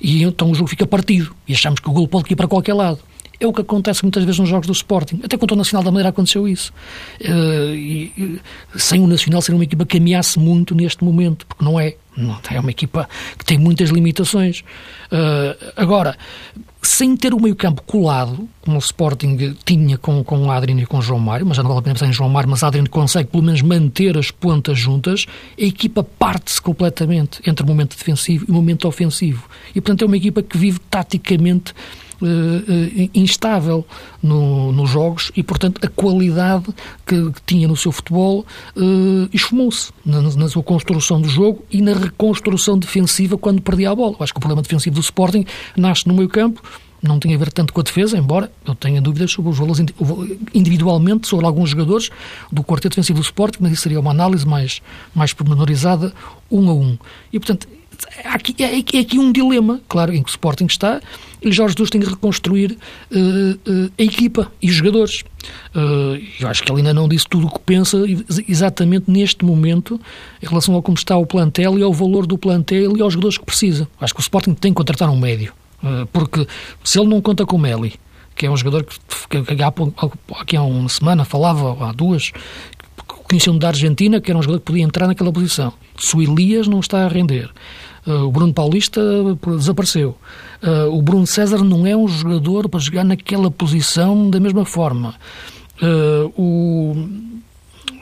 E 0.00 0.22
então 0.22 0.50
o 0.50 0.54
jogo 0.54 0.68
fica 0.68 0.86
partido 0.86 1.34
e 1.46 1.52
achamos 1.52 1.80
que 1.80 1.88
o 1.88 1.92
gol 1.92 2.06
pode 2.06 2.32
ir 2.32 2.36
para 2.36 2.46
qualquer 2.46 2.74
lado. 2.74 3.00
É 3.38 3.46
o 3.46 3.52
que 3.52 3.60
acontece 3.60 4.02
muitas 4.02 4.24
vezes 4.24 4.38
nos 4.38 4.48
jogos 4.48 4.66
do 4.66 4.72
Sporting. 4.72 5.20
Até 5.22 5.36
contra 5.36 5.54
o 5.54 5.58
Nacional 5.58 5.84
da 5.84 5.90
Madeira 5.90 6.08
aconteceu 6.08 6.48
isso. 6.48 6.72
Uh, 7.20 7.74
e, 7.74 8.12
e, 8.16 8.40
sem 8.76 9.00
o 9.00 9.06
Nacional 9.06 9.42
ser 9.42 9.52
uma 9.52 9.64
equipa 9.64 9.84
que 9.84 9.98
ameace 9.98 10.38
muito 10.38 10.74
neste 10.74 11.04
momento, 11.04 11.46
porque 11.46 11.64
não 11.64 11.78
é. 11.78 11.96
Não, 12.16 12.38
é 12.50 12.58
uma 12.58 12.70
equipa 12.70 13.06
que 13.38 13.44
tem 13.44 13.58
muitas 13.58 13.90
limitações. 13.90 14.60
Uh, 15.12 15.72
agora, 15.76 16.16
sem 16.86 17.16
ter 17.16 17.34
o 17.34 17.40
meio-campo 17.40 17.82
colado, 17.82 18.48
como 18.62 18.76
o 18.76 18.78
Sporting 18.78 19.56
tinha 19.64 19.98
com, 19.98 20.22
com 20.22 20.50
Adriano 20.50 20.80
e 20.80 20.86
com 20.86 21.02
João 21.02 21.18
Mário, 21.18 21.44
mas 21.44 21.56
já 21.56 21.62
não 21.62 21.68
vale 21.68 21.80
a 21.80 21.82
pena 21.82 21.94
pensar 21.94 22.06
em 22.06 22.12
João 22.12 22.30
Mário, 22.30 22.48
mas 22.48 22.62
Adriano 22.62 22.88
consegue 22.88 23.28
pelo 23.28 23.42
menos 23.42 23.60
manter 23.60 24.16
as 24.16 24.30
pontas 24.30 24.78
juntas, 24.78 25.26
a 25.60 25.62
equipa 25.62 26.02
parte-se 26.02 26.62
completamente 26.62 27.40
entre 27.46 27.64
o 27.64 27.66
momento 27.66 27.96
defensivo 27.96 28.46
e 28.48 28.50
o 28.50 28.54
momento 28.54 28.86
ofensivo. 28.88 29.48
E, 29.74 29.80
portanto, 29.80 30.02
é 30.02 30.06
uma 30.06 30.16
equipa 30.16 30.42
que 30.42 30.56
vive 30.56 30.78
taticamente 30.78 31.74
instável 33.14 33.84
no, 34.22 34.72
nos 34.72 34.90
jogos 34.90 35.30
e, 35.36 35.42
portanto, 35.42 35.80
a 35.84 35.88
qualidade 35.88 36.66
que, 37.06 37.30
que 37.32 37.42
tinha 37.46 37.68
no 37.68 37.76
seu 37.76 37.92
futebol 37.92 38.44
uh, 38.76 39.28
esfumou-se 39.32 39.92
na, 40.04 40.22
na, 40.22 40.48
sua 40.48 40.62
construção 40.62 41.20
do 41.20 41.28
jogo 41.28 41.64
e 41.70 41.82
na 41.82 41.92
reconstrução 41.92 42.78
defensiva 42.78 43.36
quando 43.36 43.60
perdia 43.60 43.90
a 43.90 43.94
bola. 43.94 44.16
Eu 44.18 44.24
acho 44.24 44.32
que 44.32 44.38
o 44.38 44.40
problema 44.40 44.62
defensivo 44.62 44.94
do 44.94 45.00
Sporting 45.00 45.44
nasce 45.76 46.08
no 46.08 46.14
meio 46.14 46.28
campo, 46.28 46.62
não 47.02 47.20
tem 47.20 47.34
a 47.34 47.38
ver 47.38 47.52
tanto 47.52 47.72
com 47.72 47.80
a 47.80 47.84
defesa, 47.84 48.16
embora 48.16 48.50
eu 48.66 48.74
tenha 48.74 49.00
dúvidas 49.00 49.30
sobre 49.30 49.50
os 49.50 49.58
valores 49.58 49.84
individualmente 50.54 51.28
sobre 51.28 51.46
alguns 51.46 51.70
jogadores 51.70 52.10
do 52.50 52.64
quarteto 52.64 52.94
defensivo 52.94 53.20
do 53.20 53.24
Sporting, 53.24 53.58
mas 53.60 53.72
isso 53.72 53.82
seria 53.82 54.00
uma 54.00 54.10
análise 54.10 54.46
mais, 54.46 54.80
mais 55.14 55.32
pormenorizada, 55.32 56.12
um 56.50 56.68
a 56.68 56.74
um. 56.74 56.98
E, 57.32 57.38
portanto, 57.38 57.68
aqui, 58.24 58.54
é, 58.62 58.76
é 58.76 59.00
aqui 59.00 59.18
um 59.18 59.32
dilema, 59.32 59.80
claro, 59.88 60.12
em 60.12 60.22
que 60.22 60.28
o 60.28 60.30
Sporting 60.30 60.66
está 60.66 61.00
e 61.42 61.52
Jorge 61.52 61.74
Jesus 61.74 61.90
tem 61.90 62.00
que 62.00 62.08
reconstruir 62.08 62.76
uh, 63.12 63.16
uh, 63.16 63.92
a 63.98 64.02
equipa 64.02 64.50
e 64.60 64.68
os 64.68 64.74
jogadores. 64.74 65.22
Uh, 65.74 66.20
eu 66.40 66.48
acho 66.48 66.62
que 66.62 66.70
ele 66.72 66.80
ainda 66.80 66.94
não 66.94 67.08
disse 67.08 67.26
tudo 67.28 67.46
o 67.46 67.50
que 67.50 67.60
pensa 67.60 67.98
exatamente 68.48 69.10
neste 69.10 69.44
momento 69.44 70.00
em 70.42 70.46
relação 70.46 70.74
ao 70.74 70.82
como 70.82 70.96
está 70.96 71.16
o 71.16 71.26
plantel 71.26 71.78
e 71.78 71.82
ao 71.82 71.92
valor 71.92 72.26
do 72.26 72.36
plantel 72.36 72.96
e 72.96 73.02
aos 73.02 73.12
jogadores 73.12 73.38
que 73.38 73.44
precisa. 73.44 73.88
Acho 74.00 74.14
que 74.14 74.20
o 74.20 74.22
Sporting 74.22 74.54
tem 74.54 74.72
que 74.72 74.76
contratar 74.76 75.08
um 75.08 75.18
médio, 75.18 75.52
porque 76.12 76.46
se 76.82 76.98
ele 76.98 77.08
não 77.08 77.20
conta 77.20 77.46
com 77.46 77.56
o 77.56 77.58
Meli, 77.58 77.94
que 78.34 78.46
é 78.46 78.50
um 78.50 78.56
jogador 78.56 78.84
que, 78.84 78.98
que, 79.28 79.56
que 79.56 79.62
há, 79.62 79.72
aqui 80.40 80.56
há 80.56 80.62
uma 80.62 80.88
semana 80.88 81.24
falava, 81.24 81.88
há 81.88 81.92
duas, 81.92 82.32
conheciam 83.28 83.56
da 83.56 83.68
Argentina, 83.68 84.20
que 84.20 84.30
era 84.30 84.38
um 84.38 84.42
jogador 84.42 84.60
que 84.60 84.66
podia 84.66 84.84
entrar 84.84 85.06
naquela 85.06 85.32
posição. 85.32 85.72
Se 85.98 86.16
o 86.16 86.22
Elias 86.22 86.66
não 86.66 86.80
está 86.80 87.04
a 87.04 87.08
render, 87.08 87.50
o 88.06 88.30
Bruno 88.30 88.54
Paulista 88.54 89.00
desapareceu. 89.56 90.16
Uh, 90.62 90.96
o 90.96 91.02
Bruno 91.02 91.26
César 91.26 91.62
não 91.64 91.86
é 91.86 91.96
um 91.96 92.06
jogador 92.06 92.68
para 92.68 92.80
jogar 92.80 93.04
naquela 93.04 93.50
posição 93.50 94.30
da 94.30 94.40
mesma 94.40 94.64
forma. 94.64 95.14
O, 96.36 96.94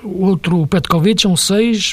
outro, 0.04 0.66
Petkovic, 0.66 1.26
é 1.26 1.28
um 1.28 1.36
6, 1.36 1.92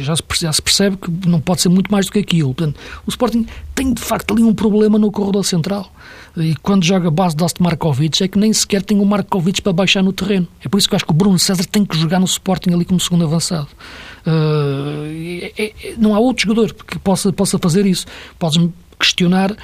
já, 0.00 0.14
já 0.40 0.52
se, 0.52 0.62
percebe 0.62 0.96
que 0.96 1.28
não 1.28 1.40
pode 1.40 1.62
ser 1.62 1.68
muito 1.68 1.90
mais 1.90 2.06
do 2.06 2.12
que 2.12 2.18
aquilo. 2.18 2.54
Portanto, 2.54 2.78
o 3.06 3.10
Sporting 3.10 3.46
tem 3.74 3.92
de 3.92 4.02
facto 4.02 4.32
ali 4.32 4.42
um 4.42 4.54
problema 4.54 4.98
no 4.98 5.10
corredor 5.10 5.44
central. 5.44 5.90
E 6.36 6.54
quando 6.56 6.84
joga 6.84 7.10
base 7.10 7.36
de 7.36 7.44
Markovic, 7.60 8.22
é 8.22 8.28
que 8.28 8.38
nem 8.38 8.52
sequer 8.52 8.82
tem 8.82 8.98
o 8.98 9.04
Markovic 9.04 9.62
para 9.62 9.72
baixar 9.72 10.02
no 10.02 10.12
terreno. 10.12 10.48
É 10.64 10.68
por 10.68 10.78
isso 10.78 10.88
que 10.88 10.94
eu 10.94 10.96
acho 10.96 11.04
que 11.04 11.12
o 11.12 11.14
Bruno 11.14 11.38
César 11.38 11.64
tem 11.64 11.84
que 11.84 11.96
jogar 11.96 12.18
no 12.18 12.24
Sporting 12.24 12.70
ali 12.72 12.84
como 12.84 12.98
segundo 12.98 13.24
avançado. 13.24 13.68
Uh, 14.26 15.52
é, 15.56 15.62
é, 15.64 15.94
não 15.96 16.14
há 16.14 16.18
outro 16.18 16.48
jogador 16.48 16.74
que 16.74 16.98
possa, 16.98 17.32
possa 17.32 17.58
fazer 17.58 17.86
isso. 17.86 18.06
Podes-me 18.38 18.72
questionar, 18.98 19.52
uh, 19.52 19.56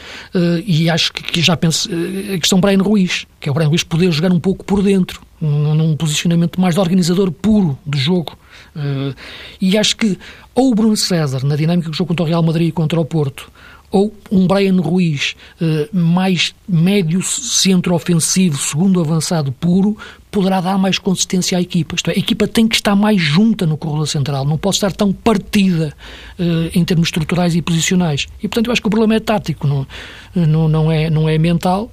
e 0.65 0.91
acho 0.91 1.13
que, 1.13 1.23
que 1.23 1.41
já 1.41 1.57
penso, 1.57 1.89
uh, 1.89 2.35
a 2.35 2.39
questão 2.39 2.61
Brian 2.61 2.83
Ruiz, 2.83 3.27
que 3.41 3.49
é 3.49 3.53
o 3.53 3.55
Brian 3.55 3.69
Ruiz 3.69 3.83
poder 3.83 4.11
jogar 4.13 4.33
um 4.33 4.41
pouco 4.41 4.65
por 4.65 4.83
dentro, 4.83 5.23
num, 5.41 5.75
num 5.75 5.97
posicionamento 5.97 6.61
mais 6.61 6.75
de 6.75 6.81
organizador 6.81 7.33
puro 7.33 7.79
do 7.85 7.99
jogo. 7.99 8.37
Uh, 8.77 9.15
e 9.61 9.77
acho 9.77 9.97
que 9.97 10.19
ou 10.55 10.73
o 10.73 10.75
Bruno 10.75 10.97
César, 10.97 11.45
na 11.45 11.57
dinâmica 11.57 11.89
do 11.89 11.97
jogo 11.97 12.09
contra 12.09 12.25
o 12.25 12.29
Real 12.29 12.43
Madrid 12.43 12.69
e 12.69 12.73
contra 12.73 13.01
o 13.01 13.05
Porto, 13.05 13.51
ou 13.91 14.15
um 14.31 14.47
Brian 14.47 14.81
Ruiz 14.81 15.35
uh, 15.61 15.97
mais 15.97 16.55
médio 16.69 17.23
centro 17.23 17.95
ofensivo, 17.95 18.57
segundo 18.57 19.01
avançado 19.01 19.51
puro, 19.53 19.97
poderá 20.31 20.61
dar 20.61 20.79
mais 20.79 20.99
consistência 20.99 21.59
à 21.59 21.61
equipa. 21.61 21.97
Isto 21.97 22.11
é, 22.11 22.15
a 22.15 22.19
equipa 22.19 22.47
tem 22.47 22.69
que 22.69 22.77
estar 22.77 22.95
mais 22.95 23.21
junta 23.21 23.67
no 23.67 23.77
corredor 23.77 24.07
central, 24.07 24.45
não 24.45 24.57
pode 24.57 24.77
estar 24.77 24.93
tão 24.93 25.13
partida 25.13 25.95
uh, 26.39 26.79
em 26.79 26.85
termos 26.85 27.09
estruturais 27.09 27.55
e 27.57 27.63
posicionais. 27.63 28.27
E, 28.39 28.49
portanto, 28.49 28.69
eu 28.69 28.73
acho 28.73 28.81
que 28.81 28.87
o 28.87 28.91
problema 28.91 29.17
é 29.17 29.21
tático, 29.21 29.67
não, 29.67 29.87
não, 30.35 30.69
não, 30.69 30.93
é, 30.93 31.11
não 31.11 31.29
é 31.29 31.37
mental. 31.37 31.91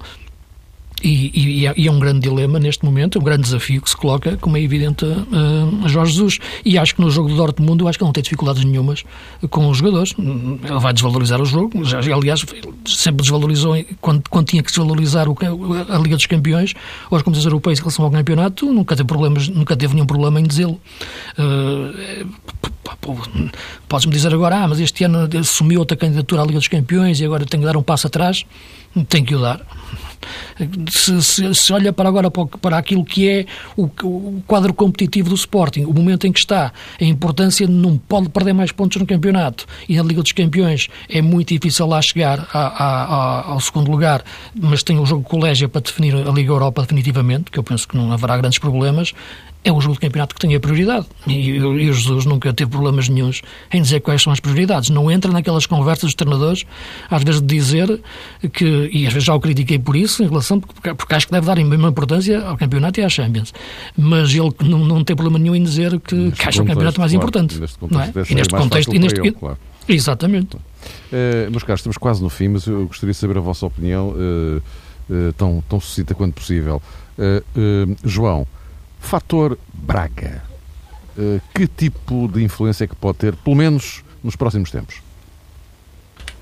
E, 1.02 1.30
e, 1.32 1.66
e, 1.76 1.86
é 1.86 1.90
um 1.90 1.98
grande 1.98 2.20
dilema 2.20 2.58
neste 2.58 2.84
momento, 2.84 3.18
um 3.18 3.22
grande 3.22 3.42
desafio 3.42 3.80
que 3.80 3.88
se 3.88 3.96
coloca, 3.96 4.36
como 4.38 4.56
é 4.56 4.60
evidente, 4.60 5.04
uh, 5.04 5.84
a 5.84 5.88
Jorge 5.88 6.12
Jesus. 6.12 6.38
E 6.64 6.76
acho 6.76 6.94
que 6.94 7.00
no 7.00 7.10
jogo 7.10 7.28
do 7.28 7.36
Dortmund, 7.36 7.86
acho 7.86 7.98
que 7.98 8.04
não 8.04 8.12
tem 8.12 8.22
dificuldades 8.22 8.64
nenhumas 8.64 9.04
com 9.50 9.68
os 9.68 9.78
jogadores. 9.78 10.14
Ele 10.18 10.80
vai 10.80 10.92
desvalorizar 10.92 11.40
o 11.40 11.44
jogo. 11.44 11.82
Aliás, 12.14 12.44
sempre 12.84 13.22
desvalorizou 13.22 13.76
quando, 14.00 14.28
quando 14.28 14.46
tinha 14.46 14.62
que 14.62 14.70
desvalorizar 14.70 15.26
a 15.28 15.98
Liga 15.98 16.16
dos 16.16 16.26
Campeões 16.26 16.74
ou 17.10 17.16
as 17.16 17.22
competições 17.22 17.46
europeias 17.46 17.78
em 17.78 17.82
relação 17.82 18.04
ao 18.04 18.10
campeonato. 18.10 18.66
Nunca 18.72 18.96
teve, 18.96 19.06
problemas, 19.06 19.48
nunca 19.48 19.76
teve 19.76 19.94
nenhum 19.94 20.06
problema 20.06 20.40
em 20.40 20.44
dizê-lo. 20.44 20.80
Uh, 21.38 22.26
Podes-me 23.88 24.12
dizer 24.12 24.32
agora, 24.32 24.56
ah, 24.56 24.68
mas 24.68 24.80
este 24.80 25.04
ano 25.04 25.28
assumiu 25.38 25.80
outra 25.80 25.96
candidatura 25.96 26.42
à 26.42 26.44
Liga 26.44 26.58
dos 26.58 26.68
Campeões 26.68 27.20
e 27.20 27.24
agora 27.24 27.44
tem 27.44 27.60
que 27.60 27.66
dar 27.66 27.76
um 27.76 27.82
passo 27.82 28.06
atrás. 28.06 28.44
Tem 29.08 29.24
que 29.24 29.34
o 29.34 29.40
dar 29.40 29.60
se, 30.90 31.22
se, 31.22 31.54
se 31.54 31.72
olha 31.72 31.92
para 31.92 32.08
agora 32.08 32.30
para, 32.30 32.78
aquilo 32.78 33.04
que 33.04 33.28
é 33.28 33.46
o, 33.76 33.84
o, 33.84 34.42
quadro 34.46 34.72
competitivo 34.74 35.28
do 35.28 35.34
Sporting, 35.34 35.84
o 35.84 35.92
momento 35.92 36.26
em 36.26 36.32
que 36.32 36.38
está, 36.38 36.72
a 37.00 37.04
importância 37.04 37.66
não 37.66 37.96
pode 37.96 38.28
perder 38.28 38.52
mais 38.52 38.72
pontos 38.72 39.00
no 39.00 39.06
campeonato 39.06 39.66
e 39.88 39.96
na 39.96 40.02
Liga 40.02 40.22
dos 40.22 40.32
Campeões 40.32 40.88
é 41.08 41.22
muito 41.22 41.54
difícil 41.54 41.86
lá 41.86 42.00
chegar 42.02 42.48
a, 42.52 42.58
a, 42.58 43.04
a, 43.04 43.50
ao 43.52 43.60
segundo 43.60 43.90
lugar, 43.90 44.22
mas 44.54 44.82
tem 44.82 44.98
o 44.98 45.06
jogo 45.06 45.22
colégio 45.22 45.68
para 45.68 45.80
definir 45.80 46.14
a 46.14 46.30
Liga 46.30 46.50
Europa 46.50 46.82
definitivamente, 46.82 47.50
que 47.50 47.58
eu 47.58 47.62
penso 47.62 47.86
que 47.86 47.96
não 47.96 48.12
haverá 48.12 48.36
grandes 48.36 48.58
problemas 48.58 49.14
é 49.64 49.72
o 49.72 49.80
jogo 49.80 49.94
de 49.94 50.00
campeonato 50.00 50.34
que 50.34 50.40
tem 50.40 50.54
a 50.54 50.60
prioridade. 50.60 51.06
E, 51.26 51.50
e 51.50 51.62
o 51.62 51.92
Jesus 51.92 52.24
nunca 52.24 52.52
teve 52.52 52.70
problemas 52.70 53.08
nenhums 53.08 53.42
em 53.72 53.82
dizer 53.82 54.00
quais 54.00 54.22
são 54.22 54.32
as 54.32 54.40
prioridades. 54.40 54.90
Não 54.90 55.10
entra 55.10 55.30
naquelas 55.32 55.66
conversas 55.66 56.04
dos 56.04 56.14
treinadores, 56.14 56.64
às 57.10 57.22
vezes 57.22 57.40
de 57.40 57.46
dizer 57.46 58.00
que, 58.52 58.90
e 58.92 59.06
às 59.06 59.12
vezes 59.12 59.24
já 59.24 59.34
o 59.34 59.40
critiquei 59.40 59.78
por 59.78 59.96
isso, 59.96 60.22
em 60.22 60.28
relação, 60.28 60.60
porque, 60.60 60.94
porque 60.94 61.14
acho 61.14 61.26
que 61.26 61.32
deve 61.32 61.46
dar 61.46 61.58
a 61.58 61.64
mesma 61.64 61.88
importância 61.88 62.40
ao 62.40 62.56
campeonato 62.56 63.00
e 63.00 63.04
à 63.04 63.08
Champions. 63.08 63.52
Mas 63.96 64.32
ele 64.32 64.50
não, 64.64 64.84
não 64.84 65.04
tem 65.04 65.14
problema 65.14 65.38
nenhum 65.38 65.54
em 65.54 65.62
dizer 65.62 65.98
que, 66.00 66.30
que 66.30 66.48
acha 66.48 66.62
o 66.62 66.66
campeonato 66.66 67.00
mais 67.00 67.12
claro, 67.12 67.26
importante. 67.26 67.58
Neste 67.58 67.78
contexto, 67.78 68.16
não 68.16 68.22
é? 68.22 68.26
E 68.30 68.34
neste 68.34 68.54
contexto. 68.54 68.94
E 68.94 68.98
neste, 68.98 69.20
ele, 69.20 69.32
claro. 69.32 69.58
Exatamente. 69.88 70.56
Uh, 70.56 71.50
meus 71.50 71.62
caros, 71.62 71.80
estamos 71.80 71.96
quase 71.98 72.22
no 72.22 72.28
fim, 72.28 72.48
mas 72.48 72.66
eu 72.66 72.86
gostaria 72.86 73.12
de 73.12 73.18
saber 73.18 73.38
a 73.38 73.40
vossa 73.40 73.66
opinião, 73.66 74.10
uh, 74.10 74.62
uh, 75.10 75.32
tão, 75.32 75.64
tão 75.68 75.80
sucinta 75.80 76.14
quanto 76.14 76.34
possível. 76.34 76.80
João, 78.04 78.46
Fator 78.98 79.58
Braga. 79.72 80.42
Uh, 81.16 81.40
que 81.54 81.66
tipo 81.66 82.28
de 82.28 82.42
influência 82.42 82.84
é 82.84 82.86
que 82.86 82.94
pode 82.94 83.18
ter, 83.18 83.34
pelo 83.36 83.56
menos 83.56 84.04
nos 84.22 84.36
próximos 84.36 84.70
tempos? 84.70 85.02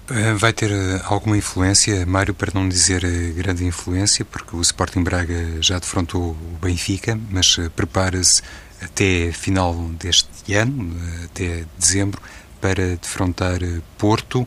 Eh, 0.08 0.34
vai 0.34 0.52
ter 0.52 0.70
eh, 0.70 1.00
alguma 1.04 1.36
influência, 1.36 2.06
Mário, 2.06 2.32
para 2.32 2.52
não 2.54 2.68
dizer 2.68 3.02
grande 3.32 3.64
influência, 3.64 4.24
porque 4.24 4.54
o 4.54 4.60
Sporting 4.60 5.02
Braga 5.02 5.60
já 5.60 5.78
defrontou 5.78 6.30
o 6.30 6.58
Benfica, 6.62 7.18
mas 7.30 7.56
prepara-se 7.74 8.40
até 8.80 9.32
final 9.32 9.74
deste 9.98 10.54
ano, 10.54 10.94
até 11.24 11.64
dezembro, 11.76 12.20
para 12.60 12.96
defrontar 12.96 13.58
Porto 13.98 14.46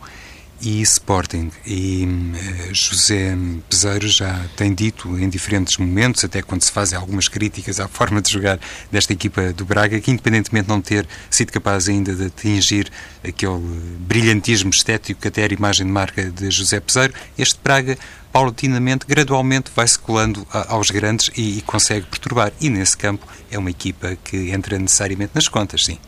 e 0.60 0.80
Sporting. 0.82 1.50
E 1.66 2.06
uh, 2.06 2.74
José 2.74 3.36
Peseiro 3.68 4.08
já 4.08 4.44
tem 4.56 4.74
dito 4.74 5.18
em 5.18 5.28
diferentes 5.28 5.76
momentos, 5.76 6.24
até 6.24 6.42
quando 6.42 6.62
se 6.62 6.72
fazem 6.72 6.98
algumas 6.98 7.28
críticas 7.28 7.80
à 7.80 7.88
forma 7.88 8.20
de 8.20 8.30
jogar 8.30 8.58
desta 8.90 9.12
equipa 9.12 9.52
do 9.52 9.64
Braga, 9.64 10.00
que 10.00 10.10
independentemente 10.10 10.66
de 10.66 10.70
não 10.70 10.80
ter 10.80 11.06
sido 11.30 11.52
capaz 11.52 11.88
ainda 11.88 12.14
de 12.14 12.26
atingir 12.26 12.90
aquele 13.26 13.58
brilhantismo 14.00 14.70
estético 14.70 15.20
que 15.20 15.28
até 15.28 15.42
era 15.42 15.52
a 15.52 15.56
imagem 15.56 15.86
de 15.86 15.92
marca 15.92 16.30
de 16.30 16.50
José 16.50 16.80
Peseiro, 16.80 17.14
este 17.38 17.58
Braga 17.62 17.96
paulatinamente, 18.32 19.06
gradualmente 19.06 19.70
vai-se 19.74 19.98
colando 19.98 20.46
aos 20.50 20.90
grandes 20.90 21.30
e, 21.36 21.58
e 21.58 21.62
consegue 21.62 22.06
perturbar. 22.06 22.52
E 22.60 22.70
nesse 22.70 22.96
campo 22.96 23.26
é 23.50 23.58
uma 23.58 23.70
equipa 23.70 24.16
que 24.24 24.50
entra 24.50 24.78
necessariamente 24.78 25.32
nas 25.34 25.48
contas, 25.48 25.84
sim. 25.84 25.98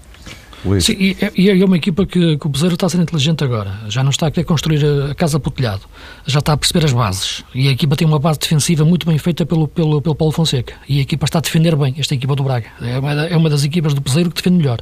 Sim, 0.80 0.92
e, 0.98 1.16
e 1.36 1.50
é 1.50 1.64
uma 1.64 1.76
equipa 1.76 2.06
que, 2.06 2.36
que 2.38 2.46
o 2.46 2.48
Bezeiro 2.48 2.74
está 2.74 2.86
a 2.86 2.88
ser 2.88 2.98
inteligente 2.98 3.42
agora. 3.42 3.80
Já 3.88 4.02
não 4.02 4.10
está 4.10 4.28
a 4.28 4.30
querer 4.30 4.44
construir 4.44 4.84
a, 4.84 5.14
casa 5.14 5.40
por 5.40 5.50
telhado. 5.50 5.82
Já 6.26 6.38
está 6.38 6.52
a 6.52 6.56
perceber 6.56 6.84
as 6.84 6.92
bases. 6.92 7.44
E 7.54 7.68
a 7.68 7.72
equipa 7.72 7.96
tem 7.96 8.06
uma 8.06 8.18
base 8.18 8.38
defensiva 8.38 8.84
muito 8.84 9.06
bem 9.06 9.18
feita 9.18 9.44
pelo, 9.44 9.66
pelo, 9.66 10.00
pelo 10.00 10.14
Paulo 10.14 10.32
Fonseca. 10.32 10.74
E 10.88 10.98
a 10.98 11.02
equipa 11.02 11.24
está 11.24 11.38
a 11.38 11.42
defender 11.42 11.74
bem, 11.74 11.94
esta 11.98 12.14
equipa 12.14 12.36
do 12.36 12.44
Braga. 12.44 12.66
É 12.80 12.98
uma, 12.98 13.12
é 13.12 13.36
uma 13.36 13.50
das 13.50 13.64
equipas 13.64 13.92
do 13.92 14.00
Bezeiro 14.00 14.30
que 14.30 14.36
defende 14.36 14.58
melhor. 14.58 14.80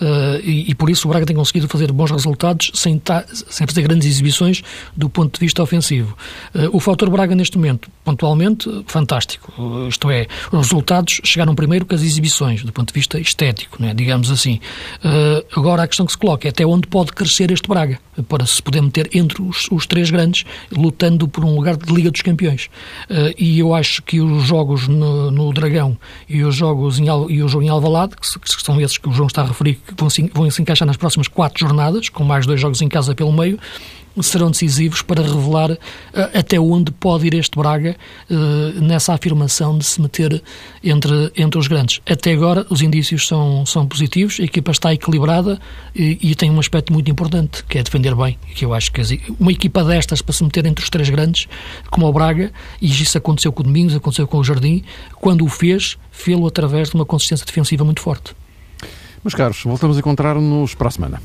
Uh, 0.00 0.38
e, 0.44 0.70
e, 0.70 0.74
por 0.76 0.88
isso 0.88 1.08
o 1.08 1.10
Braga 1.10 1.26
tem 1.26 1.34
conseguido 1.34 1.66
fazer 1.66 1.90
bons 1.90 2.10
resultados 2.12 2.70
sem, 2.74 2.98
ta, 2.98 3.24
sem 3.32 3.66
fazer 3.66 3.82
grandes 3.82 4.06
exibições 4.06 4.62
do 4.96 5.08
ponto 5.08 5.34
de 5.34 5.40
vista 5.40 5.60
ofensivo. 5.60 6.16
Uh, 6.54 6.68
o 6.72 6.78
fator 6.78 7.10
Braga 7.10 7.34
neste 7.34 7.56
momento, 7.56 7.90
pontualmente, 8.04 8.70
fantástico. 8.86 9.52
Uh, 9.60 9.88
isto 9.88 10.08
é, 10.08 10.28
os 10.52 10.68
resultados 10.68 11.20
chegaram 11.24 11.52
primeiro 11.54 11.84
que 11.84 11.96
as 11.96 12.02
exibições, 12.02 12.62
do 12.62 12.72
ponto 12.72 12.88
de 12.88 12.94
vista 12.94 13.18
estético, 13.18 13.82
né, 13.82 13.92
digamos 13.92 14.30
assim. 14.30 14.60
Agora 15.56 15.82
a 15.82 15.88
questão 15.88 16.06
que 16.06 16.12
se 16.12 16.18
coloca 16.18 16.46
é 16.46 16.50
até 16.50 16.66
onde 16.66 16.86
pode 16.86 17.12
crescer 17.12 17.50
este 17.50 17.68
Braga, 17.68 17.98
para 18.28 18.44
se 18.46 18.62
poder 18.62 18.80
meter 18.80 19.08
entre 19.14 19.42
os, 19.42 19.68
os 19.70 19.86
três 19.86 20.10
grandes, 20.10 20.44
lutando 20.70 21.28
por 21.28 21.44
um 21.44 21.54
lugar 21.54 21.76
de 21.76 21.92
Liga 21.92 22.10
dos 22.10 22.22
Campeões. 22.22 22.68
e 23.38 23.58
eu 23.58 23.74
acho 23.74 24.02
que 24.02 24.20
os 24.20 24.44
jogos 24.44 24.88
no, 24.88 25.30
no 25.30 25.52
Dragão 25.52 25.96
e 26.28 26.42
os 26.42 26.54
jogos 26.54 26.98
em, 26.98 27.06
e 27.28 27.42
o 27.42 27.48
jogo 27.48 27.64
em 27.64 27.68
Alvalade, 27.68 28.14
que, 28.16 28.38
que 28.38 28.62
são 28.62 28.80
esses 28.80 28.98
que 28.98 29.08
o 29.08 29.12
João 29.12 29.26
está 29.26 29.42
a 29.42 29.46
referir, 29.46 29.74
que 29.86 29.94
vão 29.96 30.10
se, 30.10 30.30
vão 30.32 30.50
se 30.50 30.62
encaixar 30.62 30.86
nas 30.86 30.96
próximas 30.96 31.28
quatro 31.28 31.60
jornadas, 31.60 32.08
com 32.08 32.24
mais 32.24 32.46
dois 32.46 32.60
jogos 32.60 32.80
em 32.82 32.88
casa 32.88 33.14
pelo 33.14 33.32
meio, 33.32 33.58
serão 34.20 34.50
decisivos 34.50 35.02
para 35.02 35.22
revelar 35.22 35.72
uh, 35.72 35.78
até 36.34 36.58
onde 36.58 36.90
pode 36.90 37.26
ir 37.26 37.34
este 37.34 37.56
Braga 37.56 37.96
uh, 38.30 38.80
nessa 38.80 39.14
afirmação 39.14 39.78
de 39.78 39.84
se 39.84 40.00
meter 40.00 40.42
entre, 40.82 41.32
entre 41.36 41.58
os 41.58 41.66
grandes. 41.66 42.00
Até 42.08 42.32
agora 42.32 42.66
os 42.70 42.82
indícios 42.82 43.26
são, 43.26 43.64
são 43.66 43.86
positivos, 43.86 44.38
a 44.40 44.44
equipa 44.44 44.70
está 44.70 44.92
equilibrada 44.92 45.58
e, 45.94 46.18
e 46.20 46.34
tem 46.34 46.50
um 46.50 46.58
aspecto 46.58 46.92
muito 46.92 47.10
importante, 47.10 47.64
que 47.64 47.78
é 47.78 47.82
defender 47.82 48.14
bem, 48.14 48.38
que 48.54 48.64
eu 48.64 48.74
acho 48.74 48.92
que 48.92 49.00
uma 49.38 49.52
equipa 49.52 49.84
destas 49.84 50.22
para 50.22 50.32
se 50.32 50.42
meter 50.42 50.66
entre 50.66 50.82
os 50.82 50.90
três 50.90 51.08
grandes, 51.08 51.48
como 51.90 52.06
o 52.06 52.12
Braga, 52.12 52.52
e 52.80 52.86
isso 52.86 53.16
aconteceu 53.16 53.52
com 53.52 53.62
o 53.62 53.64
Domingos, 53.64 53.94
aconteceu 53.94 54.26
com 54.26 54.38
o 54.38 54.44
Jardim, 54.44 54.82
quando 55.16 55.44
o 55.44 55.48
fez, 55.48 55.96
fê-lo 56.10 56.46
através 56.46 56.90
de 56.90 56.94
uma 56.94 57.04
consistência 57.04 57.46
defensiva 57.46 57.84
muito 57.84 58.00
forte. 58.00 58.34
Meus 59.22 59.34
caros, 59.34 59.62
voltamos 59.62 59.96
a 59.96 60.00
encontrar-nos 60.00 60.74
para 60.74 60.88
a 60.88 60.90
semana. 60.90 61.22